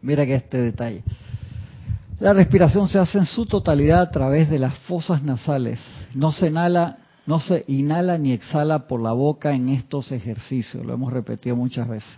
Mira 0.02 0.26
que 0.26 0.36
este 0.36 0.58
detalle. 0.60 1.04
La 2.20 2.34
respiración 2.34 2.88
se 2.88 2.98
hace 2.98 3.20
en 3.20 3.26
su 3.26 3.46
totalidad 3.46 4.02
a 4.02 4.10
través 4.10 4.50
de 4.50 4.58
las 4.58 4.76
fosas 4.80 5.22
nasales. 5.22 5.80
No 6.16 6.32
se 6.32 6.48
inhala, 6.48 6.98
no 7.28 7.42
se 7.42 7.66
inhala 7.68 8.18
ni 8.18 8.32
exhala 8.32 8.88
por 8.88 9.02
la 9.02 9.12
boca 9.12 9.54
en 9.54 9.70
estos 9.70 10.12
ejercicios. 10.14 10.86
Lo 10.86 10.94
hemos 10.94 11.12
repetido 11.12 11.58
muchas 11.58 11.88
veces. 11.88 12.10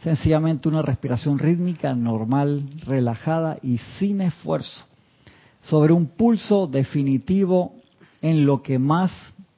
Sencillamente 0.00 0.68
una 0.68 0.80
respiración 0.80 1.38
rítmica, 1.38 1.94
normal, 1.94 2.62
relajada 2.86 3.58
y 3.62 3.78
sin 3.98 4.20
esfuerzo. 4.20 4.84
Sobre 5.62 5.92
un 5.92 6.06
pulso 6.06 6.68
definitivo 6.68 7.74
en 8.22 8.46
lo 8.46 8.62
que 8.62 8.78
más 8.78 9.10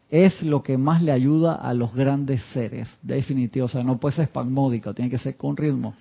es 0.09 0.41
lo 0.43 0.62
que 0.62 0.79
más 0.79 1.03
le 1.03 1.12
ayuda 1.12 1.57
a 1.57 1.75
los 1.75 1.93
grandes 1.95 2.43
seres. 2.55 2.88
Definitivo, 3.03 3.67
o 3.67 3.69
sea, 3.69 3.83
no 3.83 3.99
puede 3.99 4.17
ser 4.17 4.25
espasmódico, 4.25 4.95
tiene 4.95 5.11
que 5.11 5.19
ser 5.19 5.37
con 5.37 5.57
ritmo. 5.57 5.95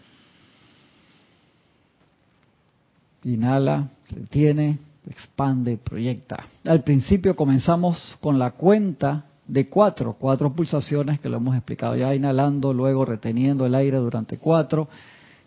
Inhala, 3.24 3.90
retiene, 4.10 4.78
expande, 5.10 5.78
proyecta. 5.78 6.48
Al 6.66 6.84
principio 6.84 7.36
comenzamos 7.36 8.18
con 8.22 8.40
la 8.40 8.52
cuenta 8.52 9.26
de 9.48 9.70
cuatro, 9.70 10.16
cuatro 10.20 10.54
pulsaciones 10.54 11.20
que 11.20 11.30
lo 11.30 11.38
hemos 11.38 11.56
explicado 11.56 11.96
ya, 11.96 12.14
inhalando, 12.16 12.74
luego 12.74 13.06
reteniendo 13.06 13.66
el 13.66 13.76
aire 13.76 13.98
durante 13.98 14.38
cuatro, 14.38 14.88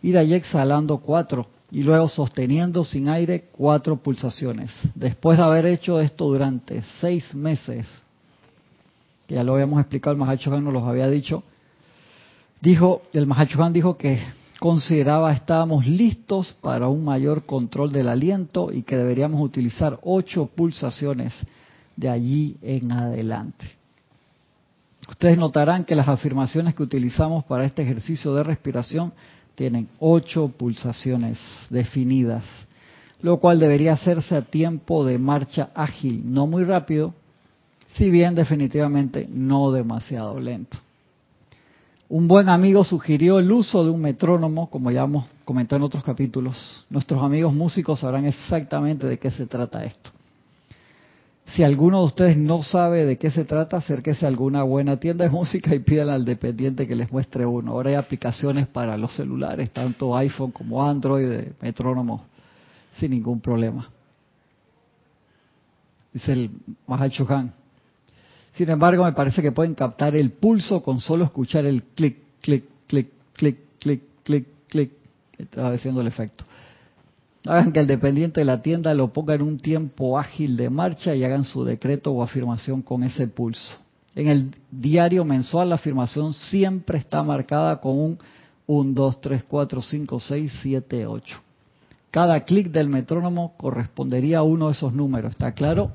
y 0.03 0.13
de 0.13 0.19
ahí 0.19 0.35
exhalando 0.35 0.99
cuatro, 0.99 1.47
y 1.71 1.83
luego 1.83 2.09
sosteniendo 2.09 2.85
sin 2.85 3.09
aire 3.09 3.47
cuatro 3.53 3.97
pulsaciones. 3.97 4.71
Después 4.95 5.39
de 5.39 5.45
haber 5.45 5.67
hecho 5.67 6.01
esto 6.01 6.27
durante 6.27 6.83
seis 7.01 7.35
meses, 7.35 7.87
que 9.27 9.35
ya 9.35 9.45
lo 9.45 9.55
habíamos 9.55 9.81
explicado, 9.81 10.13
el 10.13 10.19
Mahacho 10.19 10.59
nos 10.61 10.73
los 10.73 10.85
había 10.85 11.09
dicho, 11.09 11.43
dijo, 12.61 13.03
el 13.13 13.27
Mahacho 13.27 13.69
dijo 13.71 13.99
que 13.99 14.21
consideraba 14.59 15.33
estábamos 15.33 15.87
listos 15.87 16.57
para 16.61 16.89
un 16.89 17.05
mayor 17.05 17.45
control 17.45 17.93
del 17.93 18.09
aliento 18.09 18.73
y 18.73 18.83
que 18.83 18.97
deberíamos 18.97 19.41
utilizar 19.41 19.99
ocho 20.03 20.47
pulsaciones 20.47 21.33
de 21.97 22.09
allí 22.09 22.57
en 22.63 22.93
adelante. 22.93 23.67
Ustedes 25.09 25.39
notarán 25.39 25.85
que 25.85 25.95
las 25.95 26.09
afirmaciones 26.09 26.75
que 26.75 26.83
utilizamos 26.83 27.45
para 27.45 27.65
este 27.65 27.83
ejercicio 27.83 28.35
de 28.35 28.43
respiración 28.43 29.13
tienen 29.55 29.89
ocho 29.99 30.49
pulsaciones 30.49 31.39
definidas, 31.71 32.45
lo 33.23 33.39
cual 33.39 33.59
debería 33.59 33.95
hacerse 33.95 34.37
a 34.37 34.43
tiempo 34.43 35.05
de 35.05 35.19
marcha 35.19 35.71
ágil, 35.75 36.23
no 36.25 36.47
muy 36.47 36.65
rápido, 36.65 37.15
si 37.95 38.11
bien 38.11 38.35
definitivamente 38.35 39.27
no 39.29 39.73
demasiado 39.73 40.39
lento. 40.39 40.79
Un 42.09 42.27
buen 42.27 42.49
amigo 42.49 42.85
sugirió 42.85 43.39
el 43.39 43.53
uso 43.53 43.85
de 43.85 43.91
un 43.91 44.01
metrónomo, 44.01 44.71
como 44.71 44.91
ya 44.91 45.05
hemos 45.05 45.27
comentado 45.45 45.77
en 45.77 45.83
otros 45.83 46.03
capítulos. 46.03 46.87
Nuestros 46.89 47.23
amigos 47.23 47.53
músicos 47.53 48.01
sabrán 48.01 48.25
exactamente 48.25 49.07
de 49.07 49.19
qué 49.19 49.31
se 49.31 49.47
trata 49.47 49.85
esto. 49.85 50.11
Si 51.55 51.63
alguno 51.63 52.01
de 52.01 52.07
ustedes 52.07 52.37
no 52.37 52.63
sabe 52.63 53.05
de 53.05 53.19
qué 53.19 53.31
se 53.31 53.45
trata, 53.45 53.79
acérquese 53.79 54.25
a 54.25 54.29
alguna 54.29 54.63
buena 54.63 54.99
tienda 54.99 55.25
de 55.25 55.31
música 55.31 55.75
y 55.75 55.79
pídale 55.81 56.13
al 56.13 56.25
dependiente 56.25 56.87
que 56.87 56.95
les 56.95 57.11
muestre 57.11 57.45
uno. 57.45 57.73
Ahora 57.73 57.91
hay 57.91 57.97
aplicaciones 57.97 58.67
para 58.67 58.97
los 58.97 59.15
celulares, 59.15 59.71
tanto 59.71 60.17
iPhone 60.17 60.51
como 60.51 60.87
Android, 60.87 61.29
de 61.29 61.53
metrónomo, 61.61 62.25
sin 62.99 63.11
ningún 63.11 63.41
problema. 63.41 63.89
Dice 66.13 66.33
el 66.33 66.51
Mahacho. 66.87 67.27
Sin 68.59 68.69
embargo, 68.71 69.05
me 69.05 69.13
parece 69.13 69.41
que 69.41 69.53
pueden 69.53 69.77
captar 69.77 70.17
el 70.17 70.33
pulso 70.33 70.83
con 70.83 70.99
solo 70.99 71.25
escuchar 71.25 71.65
el 71.65 71.85
clic, 71.95 72.17
clic, 72.41 72.65
clic, 72.89 73.09
clic, 73.33 73.57
clic, 73.79 74.03
clic, 74.25 74.47
clic. 74.67 74.91
Está 75.39 75.69
haciendo 75.69 76.01
el 76.01 76.09
efecto. 76.09 76.43
Hagan 77.47 77.71
que 77.71 77.79
el 77.79 77.87
dependiente 77.87 78.41
de 78.41 78.45
la 78.45 78.61
tienda 78.61 78.93
lo 78.95 79.13
ponga 79.13 79.35
en 79.35 79.43
un 79.43 79.59
tiempo 79.59 80.19
ágil 80.19 80.57
de 80.57 80.71
marcha 80.71 81.15
y 81.15 81.23
hagan 81.23 81.45
su 81.45 81.63
decreto 81.63 82.11
o 82.11 82.21
afirmación 82.21 82.83
con 82.83 83.05
ese 83.05 83.29
pulso. 83.29 83.77
En 84.17 84.27
el 84.27 84.51
diario 84.73 85.25
mensual 85.25 85.69
la 85.69 85.77
afirmación 85.77 86.35
siempre 86.35 86.99
está 86.99 87.23
marcada 87.23 87.81
con 87.81 87.97
un 87.97 88.19
1, 88.67 88.93
2, 88.93 89.21
3, 89.21 89.45
4, 89.47 89.83
5, 89.83 90.19
6, 90.19 90.53
7, 90.63 91.07
8. 91.07 91.43
Cada 92.11 92.41
clic 92.41 92.73
del 92.73 92.89
metrónomo 92.89 93.55
correspondería 93.57 94.39
a 94.39 94.43
uno 94.43 94.67
de 94.67 94.73
esos 94.73 94.93
números, 94.93 95.31
¿está 95.31 95.53
claro? 95.53 95.93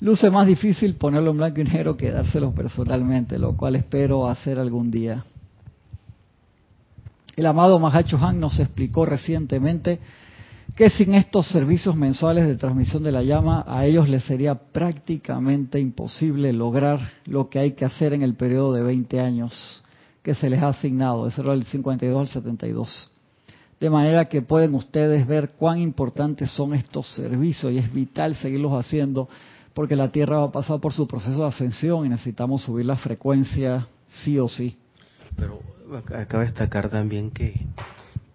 Luce 0.00 0.30
más 0.30 0.46
difícil 0.46 0.94
ponerlo 0.94 1.32
en 1.32 1.38
blanco 1.38 1.60
y 1.60 1.64
negro 1.64 1.96
que 1.96 2.12
dárselo 2.12 2.52
personalmente, 2.52 3.38
lo 3.38 3.56
cual 3.56 3.74
espero 3.74 4.28
hacer 4.28 4.58
algún 4.58 4.90
día. 4.90 5.24
El 7.34 7.46
amado 7.46 7.78
Mahacho 7.80 8.16
Han 8.18 8.38
nos 8.38 8.58
explicó 8.60 9.06
recientemente 9.06 9.98
que 10.76 10.90
sin 10.90 11.14
estos 11.14 11.48
servicios 11.48 11.96
mensuales 11.96 12.46
de 12.46 12.56
transmisión 12.56 13.02
de 13.02 13.10
la 13.10 13.24
llama, 13.24 13.64
a 13.66 13.86
ellos 13.86 14.08
les 14.08 14.22
sería 14.24 14.54
prácticamente 14.54 15.80
imposible 15.80 16.52
lograr 16.52 17.00
lo 17.26 17.48
que 17.48 17.58
hay 17.58 17.72
que 17.72 17.84
hacer 17.84 18.12
en 18.12 18.22
el 18.22 18.34
periodo 18.34 18.74
de 18.74 18.82
20 18.82 19.20
años 19.20 19.82
que 20.22 20.34
se 20.34 20.48
les 20.48 20.62
ha 20.62 20.68
asignado, 20.68 21.26
de 21.26 21.32
era 21.36 21.52
del 21.52 21.64
52 21.64 22.20
al 22.20 22.28
72. 22.28 23.10
De 23.80 23.90
manera 23.90 24.26
que 24.26 24.42
pueden 24.42 24.74
ustedes 24.74 25.26
ver 25.26 25.50
cuán 25.50 25.78
importantes 25.78 26.50
son 26.50 26.74
estos 26.74 27.08
servicios 27.14 27.72
y 27.72 27.78
es 27.78 27.92
vital 27.92 28.36
seguirlos 28.36 28.72
haciendo 28.72 29.28
porque 29.78 29.94
la 29.94 30.08
Tierra 30.08 30.38
va 30.38 30.46
a 30.46 30.50
pasar 30.50 30.80
por 30.80 30.92
su 30.92 31.06
proceso 31.06 31.38
de 31.38 31.46
ascensión 31.46 32.04
y 32.04 32.08
necesitamos 32.08 32.62
subir 32.62 32.84
la 32.84 32.96
frecuencia 32.96 33.86
sí 34.08 34.36
o 34.36 34.48
sí. 34.48 34.76
Pero 35.36 35.60
acaba 36.16 36.42
de 36.42 36.50
destacar 36.50 36.90
también 36.90 37.30
que 37.30 37.64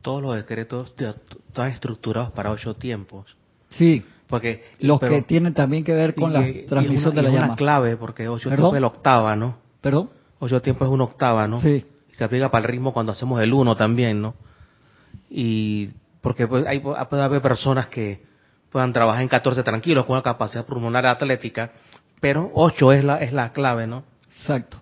todos 0.01 0.21
los 0.21 0.37
decretos 0.37 0.93
están 0.97 1.67
estructurados 1.67 2.31
para 2.31 2.49
ocho 2.49 2.75
tiempos. 2.75 3.35
Sí. 3.67 4.05
Porque 4.27 4.63
los 4.79 5.01
que 5.01 5.21
tienen 5.23 5.53
también 5.53 5.83
que 5.83 5.93
ver 5.93 6.15
con 6.15 6.31
la 6.31 6.45
transmisión 6.65 7.13
de 7.13 7.21
la 7.23 7.27
llama. 7.29 7.41
Es 7.41 7.49
una 7.49 7.55
clave 7.57 7.97
porque 7.97 8.29
ocho 8.29 8.47
tiempos 8.47 8.75
es 8.75 8.79
la 8.79 8.87
octava, 8.87 9.35
¿no? 9.35 9.57
¿Perdón? 9.81 10.11
Ocho 10.39 10.61
tiempos 10.61 10.87
es 10.87 10.93
una 10.93 11.03
octava, 11.03 11.45
¿no? 11.45 11.59
Sí. 11.59 11.83
se 12.13 12.23
aplica 12.23 12.51
para 12.51 12.65
el 12.65 12.71
ritmo 12.71 12.93
cuando 12.93 13.11
hacemos 13.11 13.41
el 13.41 13.51
uno 13.51 13.75
también, 13.75 14.21
¿no? 14.21 14.33
Y 15.29 15.89
porque 16.21 16.47
pues, 16.47 16.65
hay, 16.65 16.79
puede 16.79 17.21
haber 17.21 17.41
personas 17.41 17.87
que 17.87 18.31
puedan 18.73 18.91
trabajar 18.91 19.21
en 19.21 19.29
14 19.29 19.61
tranquilos 19.61 20.05
con 20.05 20.15
una 20.15 20.23
capacidad 20.23 20.65
pulmonar 20.65 21.05
atlética, 21.05 21.71
pero 22.19 22.51
8 22.55 22.91
es 22.91 23.03
la, 23.03 23.17
es 23.19 23.31
la 23.31 23.53
clave, 23.53 23.85
¿no? 23.85 24.03
Exacto. 24.39 24.81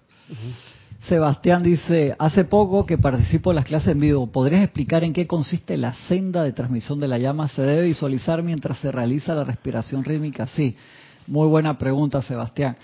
Sebastián 1.08 1.62
dice, 1.62 2.16
hace 2.18 2.46
poco 2.46 2.86
que 2.86 2.98
participo 2.98 3.52
en 3.52 3.58
las 3.58 3.66
clases 3.66 3.90
en 3.90 4.00
vivo, 4.00 4.32
¿podrías 4.32 4.64
explicar 4.64 5.04
en 5.04 5.12
qué 5.12 5.28
consiste 5.28 5.76
la 5.76 5.94
senda 6.08 6.44
de 6.44 6.54
transmisión 6.54 7.02
de 7.02 7.10
la 7.10 7.18
llama? 7.18 7.50
¿Se 7.50 7.64
debe 7.64 7.88
visualizar 7.88 8.42
mientras 8.44 8.78
se 8.78 8.92
realiza 8.92 9.36
la 9.36 9.44
respiración 9.44 10.06
rítmica? 10.06 10.48
Sí, 10.48 10.78
muy 11.28 11.48
buena 11.48 11.78
pregunta, 11.78 12.22
Sebastián. 12.22 12.78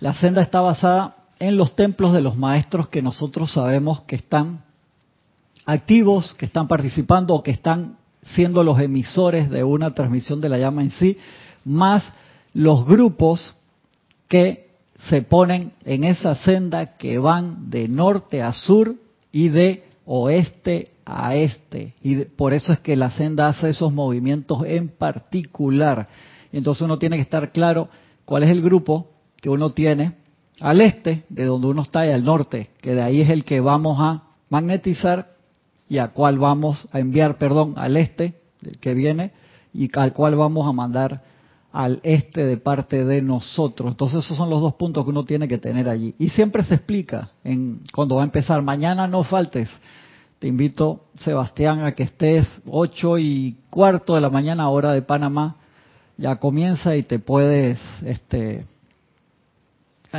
La 0.00 0.14
senda 0.14 0.40
está 0.40 0.62
basada 0.62 1.16
en 1.38 1.58
los 1.58 1.76
templos 1.76 2.14
de 2.14 2.22
los 2.22 2.36
maestros 2.36 2.88
que 2.88 3.02
nosotros 3.02 3.52
sabemos 3.52 4.00
que 4.02 4.16
están 4.16 4.64
activos, 5.66 6.32
que 6.34 6.46
están 6.46 6.68
participando 6.68 7.34
o 7.34 7.42
que 7.42 7.50
están 7.50 7.98
siendo 8.34 8.62
los 8.62 8.80
emisores 8.80 9.50
de 9.50 9.64
una 9.64 9.92
transmisión 9.92 10.40
de 10.40 10.48
la 10.48 10.58
llama 10.58 10.82
en 10.82 10.90
sí, 10.90 11.18
más 11.64 12.04
los 12.52 12.86
grupos 12.86 13.54
que 14.28 14.68
se 15.08 15.22
ponen 15.22 15.72
en 15.84 16.04
esa 16.04 16.34
senda 16.36 16.96
que 16.96 17.18
van 17.18 17.70
de 17.70 17.88
norte 17.88 18.42
a 18.42 18.52
sur 18.52 18.94
y 19.32 19.48
de 19.48 19.84
oeste 20.06 20.92
a 21.04 21.34
este. 21.34 21.94
Y 22.02 22.24
por 22.24 22.54
eso 22.54 22.72
es 22.72 22.78
que 22.80 22.96
la 22.96 23.10
senda 23.10 23.48
hace 23.48 23.70
esos 23.70 23.92
movimientos 23.92 24.62
en 24.64 24.88
particular. 24.88 26.08
Entonces 26.52 26.82
uno 26.82 26.98
tiene 26.98 27.16
que 27.16 27.22
estar 27.22 27.52
claro 27.52 27.88
cuál 28.24 28.44
es 28.44 28.50
el 28.50 28.62
grupo 28.62 29.10
que 29.40 29.50
uno 29.50 29.72
tiene 29.72 30.14
al 30.60 30.80
este, 30.80 31.24
de 31.28 31.44
donde 31.44 31.66
uno 31.66 31.82
está, 31.82 32.06
y 32.06 32.10
al 32.10 32.24
norte, 32.24 32.70
que 32.80 32.94
de 32.94 33.02
ahí 33.02 33.20
es 33.20 33.30
el 33.30 33.44
que 33.44 33.60
vamos 33.60 33.98
a 34.00 34.22
magnetizar 34.50 35.33
y 35.88 35.98
a 35.98 36.08
cuál 36.08 36.38
vamos 36.38 36.88
a 36.92 37.00
enviar, 37.00 37.38
perdón, 37.38 37.74
al 37.76 37.96
este, 37.96 38.34
que 38.80 38.94
viene, 38.94 39.32
y 39.72 39.90
al 39.98 40.12
cual 40.12 40.36
vamos 40.36 40.66
a 40.66 40.72
mandar 40.72 41.22
al 41.72 41.98
este 42.04 42.44
de 42.44 42.56
parte 42.56 43.04
de 43.04 43.20
nosotros. 43.20 43.90
Entonces 43.90 44.24
esos 44.24 44.36
son 44.36 44.48
los 44.48 44.60
dos 44.60 44.74
puntos 44.74 45.04
que 45.04 45.10
uno 45.10 45.24
tiene 45.24 45.48
que 45.48 45.58
tener 45.58 45.88
allí. 45.88 46.14
Y 46.18 46.28
siempre 46.28 46.62
se 46.62 46.76
explica 46.76 47.30
en, 47.42 47.80
cuando 47.92 48.16
va 48.16 48.22
a 48.22 48.24
empezar, 48.24 48.62
mañana 48.62 49.08
no 49.08 49.24
faltes. 49.24 49.68
Te 50.38 50.46
invito, 50.46 51.06
Sebastián, 51.16 51.84
a 51.84 51.92
que 51.92 52.04
estés 52.04 52.48
ocho 52.66 53.18
y 53.18 53.56
cuarto 53.70 54.14
de 54.14 54.20
la 54.20 54.30
mañana, 54.30 54.68
hora 54.68 54.92
de 54.92 55.02
Panamá. 55.02 55.56
Ya 56.16 56.36
comienza 56.36 56.94
y 56.94 57.02
te 57.02 57.18
puedes, 57.18 57.80
este, 58.04 58.66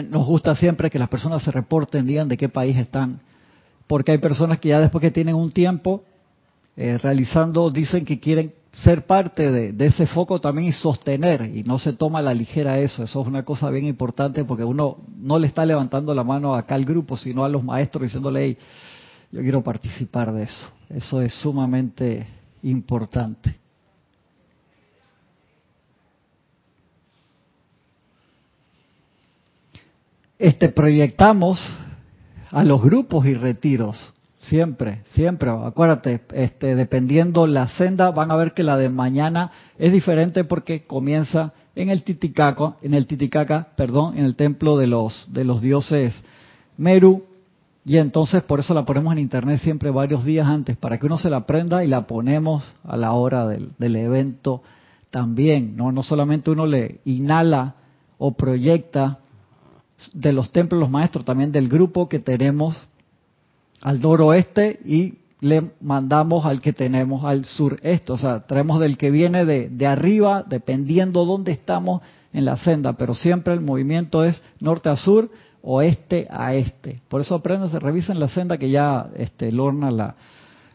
nos 0.10 0.26
gusta 0.26 0.56
siempre 0.56 0.90
que 0.90 1.00
las 1.00 1.08
personas 1.08 1.42
se 1.42 1.52
reporten, 1.52 2.06
digan 2.06 2.28
de 2.28 2.36
qué 2.36 2.50
país 2.50 2.76
están 2.76 3.22
porque 3.88 4.12
hay 4.12 4.18
personas 4.18 4.60
que 4.60 4.70
ya 4.70 4.80
después 4.80 5.02
que 5.02 5.12
tienen 5.12 5.36
un 5.36 5.52
tiempo 5.52 6.04
eh, 6.78 6.98
realizando, 6.98 7.70
dicen 7.70 8.04
que 8.04 8.20
quieren 8.20 8.54
ser 8.84 9.06
parte 9.06 9.50
de, 9.52 9.86
ese 9.86 10.06
foco 10.06 10.40
también 10.42 10.68
y 10.68 10.72
sostener, 10.74 11.50
y 11.56 11.64
no 11.64 11.80
se 11.80 11.94
toma 11.94 12.22
la 12.22 12.34
ligera 12.34 12.80
eso, 12.80 13.04
eso 13.04 13.22
es 13.22 13.28
una 13.28 13.44
cosa 13.44 13.70
bien 13.70 13.86
importante 13.86 14.44
porque 14.44 14.66
uno 14.66 14.98
no 15.18 15.40
le 15.40 15.48
está 15.48 15.66
levantando 15.66 16.14
la 16.14 16.26
mano 16.26 16.56
acá 16.56 16.76
al 16.76 16.84
grupo, 16.84 17.16
sino 17.16 17.46
a 17.46 17.50
los 17.50 17.64
maestros 17.64 18.04
diciéndole, 18.04 18.58
yo 19.32 19.42
quiero 19.42 19.64
participar 19.64 20.34
de 20.34 20.44
eso, 20.44 20.68
eso 20.90 21.22
es 21.22 21.34
sumamente 21.36 22.28
importante. 22.64 23.56
Este 30.38 30.68
proyectamos 30.68 31.74
a 32.52 32.64
los 32.64 32.82
grupos 32.82 33.26
y 33.26 33.34
retiros. 33.34 34.12
Siempre, 34.40 35.02
siempre, 35.14 35.50
acuérdate, 35.50 36.22
este, 36.34 36.76
dependiendo 36.76 37.48
la 37.48 37.68
senda, 37.68 38.12
van 38.12 38.32
a 38.32 38.36
ver 38.36 38.54
que 38.54 38.62
la 38.62 38.78
de 38.78 38.90
mañana 38.90 39.52
es 39.80 39.92
diferente 39.92 40.44
porque 40.44 40.86
comienza 40.86 41.54
en 41.76 41.90
el 41.90 42.04
Titicaca, 42.04 42.76
en 42.84 42.94
el 42.94 43.08
Titicaca, 43.08 43.70
perdón, 43.76 44.18
en 44.18 44.24
el 44.26 44.36
templo 44.36 44.78
de 44.78 44.86
los 44.88 45.28
de 45.34 45.44
los 45.46 45.62
dioses 45.62 46.14
Meru, 46.78 47.24
y 47.86 47.98
entonces 47.98 48.44
por 48.44 48.60
eso 48.60 48.74
la 48.74 48.86
ponemos 48.86 49.14
en 49.14 49.20
internet 49.20 49.62
siempre 49.62 49.90
varios 49.90 50.24
días 50.24 50.48
antes, 50.48 50.78
para 50.78 51.00
que 51.00 51.06
uno 51.08 51.18
se 51.18 51.30
la 51.30 51.38
aprenda 51.38 51.84
y 51.84 51.88
la 51.88 52.06
ponemos 52.06 52.72
a 52.84 52.98
la 52.98 53.14
hora 53.14 53.48
del, 53.48 53.72
del 53.80 53.96
evento 53.96 54.62
también, 55.10 55.76
¿no? 55.76 55.92
No 55.92 56.04
solamente 56.04 56.52
uno 56.52 56.66
le 56.66 57.00
inhala 57.06 57.76
o 58.18 58.34
proyecta 58.34 59.20
de 60.14 60.34
los 60.34 60.52
templos 60.52 60.80
los 60.80 60.90
maestros, 60.90 61.26
también 61.26 61.52
del 61.52 61.70
grupo 61.70 62.10
que 62.10 62.20
tenemos 62.20 62.88
al 63.82 64.02
noroeste 64.02 64.80
y 64.86 65.16
le 65.42 65.72
mandamos 65.82 66.46
al 66.46 66.62
que 66.62 66.74
tenemos 66.74 67.24
al 67.24 67.46
sureste, 67.46 68.12
o 68.12 68.18
sea, 68.18 68.40
traemos 68.40 68.80
del 68.80 68.98
que 68.98 69.12
viene 69.12 69.46
de, 69.46 69.70
de 69.70 69.86
arriba, 69.86 70.44
dependiendo 70.48 71.26
dónde 71.26 71.52
estamos 71.52 72.02
en 72.34 72.46
la 72.46 72.58
senda, 72.58 72.94
pero 72.94 73.14
siempre 73.14 73.54
el 73.54 73.62
movimiento 73.62 74.24
es 74.24 74.42
norte 74.60 74.90
a 74.90 74.98
sur, 74.98 75.30
oeste 75.62 76.28
a 76.30 76.54
este. 76.54 77.02
Por 77.08 77.22
eso 77.22 77.36
aprendan, 77.36 77.70
se 77.70 77.80
revisen 77.80 78.20
la 78.20 78.28
senda 78.28 78.58
que 78.58 78.70
ya 78.70 79.10
este, 79.18 79.52
Lorna 79.52 79.92
la, 79.92 80.16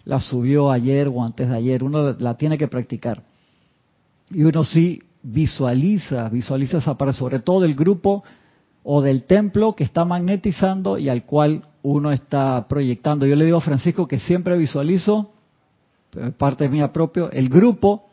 la 0.04 0.20
subió 0.20 0.70
ayer 0.70 1.08
o 1.08 1.24
antes 1.24 1.48
de 1.48 1.56
ayer, 1.56 1.84
uno 1.84 2.12
la 2.18 2.34
tiene 2.34 2.58
que 2.58 2.68
practicar. 2.68 3.22
Y 4.30 4.42
uno 4.42 4.64
sí 4.64 5.02
visualiza, 5.22 6.28
visualiza 6.28 6.78
esa 6.78 6.96
parte, 6.96 7.14
sobre 7.14 7.40
todo 7.40 7.60
del 7.60 7.74
grupo 7.74 8.24
o 8.82 9.02
del 9.02 9.24
templo 9.24 9.74
que 9.74 9.84
está 9.84 10.04
magnetizando 10.04 10.98
y 10.98 11.08
al 11.08 11.24
cual 11.24 11.64
uno 11.82 12.12
está 12.12 12.66
proyectando. 12.68 13.26
Yo 13.26 13.36
le 13.36 13.44
digo 13.44 13.58
a 13.58 13.62
Francisco 13.62 14.08
que 14.08 14.18
siempre 14.18 14.56
visualizo, 14.56 15.30
eh, 16.16 16.32
parte 16.36 16.68
mía 16.68 16.92
propio, 16.92 17.30
el 17.30 17.48
grupo 17.48 18.08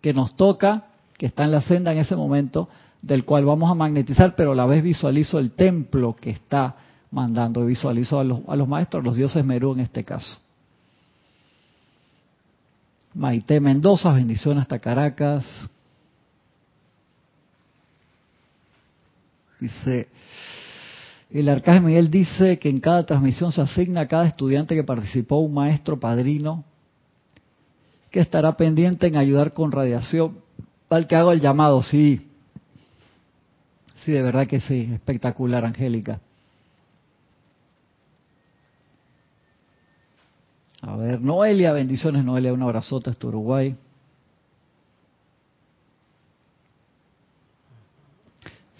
que 0.00 0.12
nos 0.12 0.34
toca, 0.36 0.86
que 1.16 1.26
está 1.26 1.44
en 1.44 1.52
la 1.52 1.60
senda 1.60 1.92
en 1.92 1.98
ese 1.98 2.16
momento, 2.16 2.68
del 3.02 3.24
cual 3.24 3.44
vamos 3.44 3.70
a 3.70 3.74
magnetizar, 3.74 4.34
pero 4.36 4.52
a 4.52 4.54
la 4.54 4.66
vez 4.66 4.82
visualizo 4.82 5.38
el 5.38 5.52
templo 5.52 6.16
que 6.16 6.30
está 6.30 6.76
mandando, 7.10 7.64
visualizo 7.64 8.18
a 8.18 8.24
los, 8.24 8.40
a 8.48 8.56
los 8.56 8.68
maestros, 8.68 9.04
los 9.04 9.16
dioses 9.16 9.44
Merú 9.44 9.72
en 9.72 9.80
este 9.80 10.04
caso. 10.04 10.36
Maite 13.14 13.60
Mendoza, 13.60 14.12
bendiciones 14.12 14.62
hasta 14.62 14.78
Caracas. 14.78 15.44
Dice, 19.60 20.08
el 21.30 21.48
arcángel 21.48 21.84
Miguel 21.84 22.10
dice 22.10 22.58
que 22.58 22.68
en 22.68 22.80
cada 22.80 23.04
transmisión 23.04 23.52
se 23.52 23.60
asigna 23.60 24.02
a 24.02 24.08
cada 24.08 24.26
estudiante 24.26 24.74
que 24.74 24.84
participó 24.84 25.38
un 25.38 25.54
maestro 25.54 25.98
padrino 25.98 26.64
que 28.10 28.20
estará 28.20 28.56
pendiente 28.56 29.06
en 29.06 29.16
ayudar 29.16 29.52
con 29.52 29.72
radiación. 29.72 30.38
Al 30.88 31.06
que 31.06 31.16
hago 31.16 31.32
el 31.32 31.40
llamado, 31.40 31.82
sí. 31.82 32.30
Sí, 34.04 34.12
de 34.12 34.22
verdad 34.22 34.46
que 34.46 34.60
sí. 34.60 34.90
Espectacular, 34.94 35.64
Angélica. 35.64 36.20
A 40.80 40.96
ver, 40.96 41.20
Noelia, 41.20 41.72
bendiciones 41.72 42.24
Noelia, 42.24 42.52
un 42.52 42.62
abrazote 42.62 43.10
hasta 43.10 43.26
Uruguay. 43.26 43.76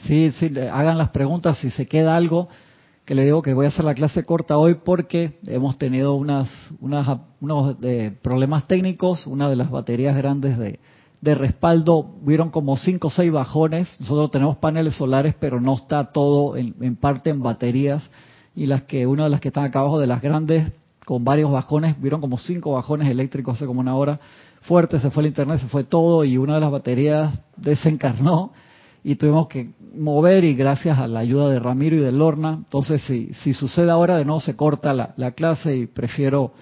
Sí, 0.08 0.32
sí, 0.38 0.50
hagan 0.72 0.96
las 0.96 1.10
preguntas. 1.10 1.58
Si 1.58 1.70
se 1.70 1.84
queda 1.84 2.16
algo, 2.16 2.48
que 3.04 3.14
le 3.14 3.26
digo 3.26 3.42
que 3.42 3.52
voy 3.52 3.66
a 3.66 3.68
hacer 3.68 3.84
la 3.84 3.92
clase 3.92 4.24
corta 4.24 4.56
hoy 4.56 4.76
porque 4.82 5.38
hemos 5.46 5.76
tenido 5.76 6.14
unas, 6.14 6.48
unas 6.80 7.18
unos 7.42 7.76
eh, 7.82 8.16
problemas 8.22 8.66
técnicos, 8.66 9.26
una 9.26 9.50
de 9.50 9.56
las 9.56 9.70
baterías 9.70 10.16
grandes 10.16 10.56
de, 10.56 10.80
de 11.20 11.34
respaldo, 11.34 12.10
vieron 12.22 12.48
como 12.48 12.78
5 12.78 13.06
o 13.06 13.10
6 13.10 13.30
bajones, 13.30 14.00
nosotros 14.00 14.30
tenemos 14.30 14.56
paneles 14.56 14.94
solares, 14.96 15.34
pero 15.38 15.60
no 15.60 15.74
está 15.74 16.04
todo 16.04 16.56
en, 16.56 16.74
en, 16.80 16.96
parte 16.96 17.28
en 17.28 17.42
baterías, 17.42 18.08
y 18.56 18.64
las 18.64 18.84
que, 18.84 19.06
una 19.06 19.24
de 19.24 19.30
las 19.30 19.42
que 19.42 19.48
están 19.48 19.64
acá 19.64 19.80
abajo 19.80 20.00
de 20.00 20.06
las 20.06 20.22
grandes, 20.22 20.72
con 21.04 21.22
varios 21.22 21.50
bajones, 21.50 22.00
vieron 22.00 22.22
como 22.22 22.38
5 22.38 22.72
bajones 22.72 23.10
eléctricos 23.10 23.56
hace 23.56 23.66
como 23.66 23.80
una 23.80 23.94
hora, 23.94 24.20
fuerte, 24.62 25.00
se 25.00 25.10
fue 25.10 25.22
el 25.24 25.26
internet, 25.26 25.60
se 25.60 25.68
fue 25.68 25.84
todo, 25.84 26.24
y 26.24 26.38
una 26.38 26.54
de 26.54 26.60
las 26.60 26.70
baterías 26.70 27.38
desencarnó, 27.58 28.52
y 29.08 29.16
tuvimos 29.16 29.48
que 29.48 29.70
mover 29.96 30.44
y 30.44 30.54
gracias 30.54 30.98
a 30.98 31.06
la 31.06 31.20
ayuda 31.20 31.48
de 31.48 31.58
Ramiro 31.58 31.96
y 31.96 32.00
de 32.00 32.12
Lorna, 32.12 32.50
entonces 32.58 33.00
si, 33.04 33.32
si 33.42 33.54
sucede 33.54 33.90
ahora 33.90 34.18
de 34.18 34.26
nuevo 34.26 34.38
se 34.38 34.54
corta 34.54 34.92
la, 34.92 35.14
la 35.16 35.30
clase 35.30 35.74
y 35.74 35.86
prefiero 35.86 36.52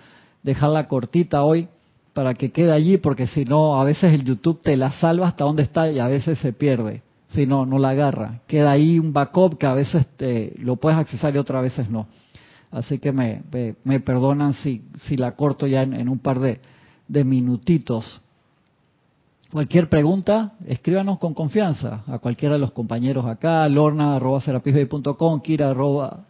dejarla 0.44 0.86
cortita 0.86 1.42
hoy 1.42 1.66
para 2.12 2.34
que 2.34 2.52
quede 2.52 2.70
allí 2.70 2.98
porque 2.98 3.26
si 3.26 3.44
no 3.44 3.80
a 3.80 3.84
veces 3.84 4.12
el 4.12 4.22
YouTube 4.22 4.62
te 4.62 4.76
la 4.76 4.92
salva 4.92 5.26
hasta 5.26 5.42
donde 5.42 5.64
está 5.64 5.90
y 5.90 5.98
a 5.98 6.06
veces 6.06 6.38
se 6.38 6.52
pierde, 6.52 7.02
si 7.30 7.46
no, 7.46 7.66
no 7.66 7.80
la 7.80 7.88
agarra, 7.88 8.38
queda 8.46 8.70
ahí 8.70 9.00
un 9.00 9.12
backup 9.12 9.58
que 9.58 9.66
a 9.66 9.74
veces 9.74 10.06
te, 10.16 10.54
lo 10.60 10.76
puedes 10.76 11.00
accesar 11.00 11.34
y 11.34 11.38
otras 11.38 11.64
veces 11.64 11.90
no. 11.90 12.06
Así 12.70 13.00
que 13.00 13.10
me, 13.10 13.42
me, 13.82 13.98
perdonan 13.98 14.54
si, 14.54 14.84
si 14.98 15.16
la 15.16 15.32
corto 15.32 15.66
ya 15.66 15.82
en, 15.82 15.94
en 15.94 16.08
un 16.08 16.20
par 16.20 16.38
de, 16.38 16.60
de 17.08 17.24
minutitos. 17.24 18.22
Cualquier 19.56 19.88
pregunta, 19.88 20.52
escríbanos 20.66 21.18
con 21.18 21.32
confianza 21.32 22.02
a 22.08 22.18
cualquiera 22.18 22.56
de 22.56 22.60
los 22.60 22.72
compañeros 22.72 23.24
acá, 23.24 23.66
lorna 23.70 24.16
arroba 24.16 24.42
kira 25.42 25.70
arroba 25.70 26.26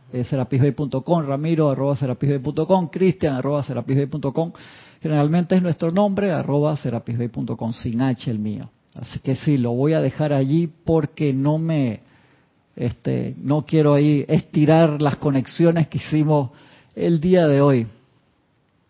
ramiro 1.27 1.69
arroba 1.69 1.97
cristian 2.93 3.35
arroba 3.35 3.65
Generalmente 5.03 5.57
es 5.57 5.63
nuestro 5.63 5.91
nombre, 5.91 6.31
arroba 6.31 6.77
sin 6.77 8.01
H 8.01 8.31
el 8.31 8.39
mío. 8.39 8.71
Así 8.95 9.19
que 9.19 9.35
sí, 9.35 9.59
lo 9.59 9.73
voy 9.73 9.95
a 9.95 10.01
dejar 10.01 10.33
allí 10.33 10.69
porque 10.69 11.33
no 11.33 11.59
me, 11.59 12.03
este, 12.77 13.35
no 13.43 13.67
quiero 13.67 13.95
ahí 13.95 14.25
estirar 14.29 15.03
las 15.03 15.17
conexiones 15.17 15.89
que 15.89 15.99
hicimos 15.99 16.51
el 16.95 17.21
día 17.21 17.49
de 17.49 17.61
hoy. 17.61 17.89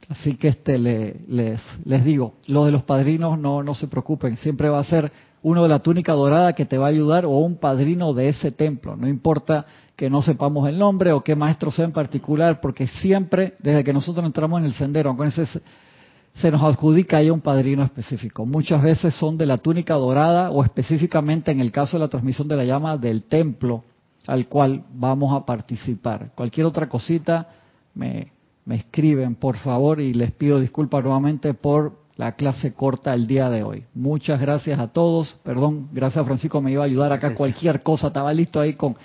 Así 0.08 0.36
que 0.36 0.48
este 0.48 0.78
les, 0.78 1.60
les 1.84 2.04
digo, 2.04 2.34
lo 2.46 2.64
de 2.64 2.72
los 2.72 2.84
padrinos 2.84 3.38
no, 3.38 3.62
no 3.62 3.74
se 3.74 3.88
preocupen, 3.88 4.36
siempre 4.36 4.68
va 4.68 4.78
a 4.78 4.84
ser 4.84 5.10
uno 5.42 5.64
de 5.64 5.68
la 5.68 5.80
túnica 5.80 6.12
dorada 6.12 6.52
que 6.52 6.64
te 6.64 6.78
va 6.78 6.86
a 6.86 6.90
ayudar 6.90 7.24
o 7.24 7.30
un 7.30 7.56
padrino 7.56 8.12
de 8.12 8.28
ese 8.28 8.52
templo, 8.52 8.96
no 8.96 9.08
importa 9.08 9.66
que 9.96 10.10
no 10.10 10.22
sepamos 10.22 10.68
el 10.68 10.78
nombre 10.78 11.12
o 11.12 11.24
qué 11.24 11.34
maestro 11.34 11.72
sea 11.72 11.86
en 11.86 11.92
particular, 11.92 12.60
porque 12.60 12.86
siempre, 12.86 13.54
desde 13.60 13.82
que 13.82 13.92
nosotros 13.92 14.24
entramos 14.24 14.60
en 14.60 14.66
el 14.66 14.74
sendero, 14.74 15.16
se, 15.30 15.46
se 15.46 16.50
nos 16.50 16.62
adjudica 16.62 17.16
ahí 17.16 17.30
un 17.30 17.40
padrino 17.40 17.82
específico. 17.82 18.44
Muchas 18.44 18.82
veces 18.82 19.14
son 19.14 19.38
de 19.38 19.46
la 19.46 19.56
túnica 19.56 19.94
dorada 19.94 20.50
o 20.50 20.62
específicamente 20.62 21.50
en 21.50 21.60
el 21.60 21.72
caso 21.72 21.96
de 21.96 22.04
la 22.04 22.08
transmisión 22.08 22.46
de 22.46 22.56
la 22.56 22.64
llama 22.64 22.98
del 22.98 23.22
templo 23.24 23.84
al 24.26 24.46
cual 24.48 24.84
vamos 24.92 25.34
a 25.34 25.46
participar. 25.46 26.32
Cualquier 26.34 26.66
otra 26.66 26.88
cosita 26.88 27.48
me, 27.94 28.32
me 28.66 28.74
escriben, 28.74 29.36
por 29.36 29.56
favor, 29.56 30.00
y 30.00 30.12
les 30.12 30.32
pido 30.32 30.60
disculpas 30.60 31.02
nuevamente 31.02 31.54
por 31.54 32.04
la 32.16 32.32
clase 32.32 32.74
corta 32.74 33.14
el 33.14 33.26
día 33.26 33.48
de 33.48 33.62
hoy. 33.62 33.84
Muchas 33.94 34.40
gracias 34.40 34.78
a 34.78 34.88
todos. 34.88 35.38
Perdón, 35.44 35.88
gracias 35.92 36.26
Francisco, 36.26 36.60
me 36.60 36.72
iba 36.72 36.82
a 36.82 36.86
ayudar 36.86 37.12
acá 37.12 37.34
cualquier 37.34 37.82
cosa. 37.82 38.08
Estaba 38.08 38.32
listo 38.34 38.60
ahí 38.60 38.74
con, 38.74 38.96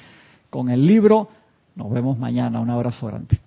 con 0.50 0.70
el 0.70 0.86
libro. 0.86 1.30
Nos 1.76 1.92
vemos 1.92 2.18
mañana. 2.18 2.60
Un 2.60 2.70
abrazo 2.70 3.08
grande. 3.08 3.40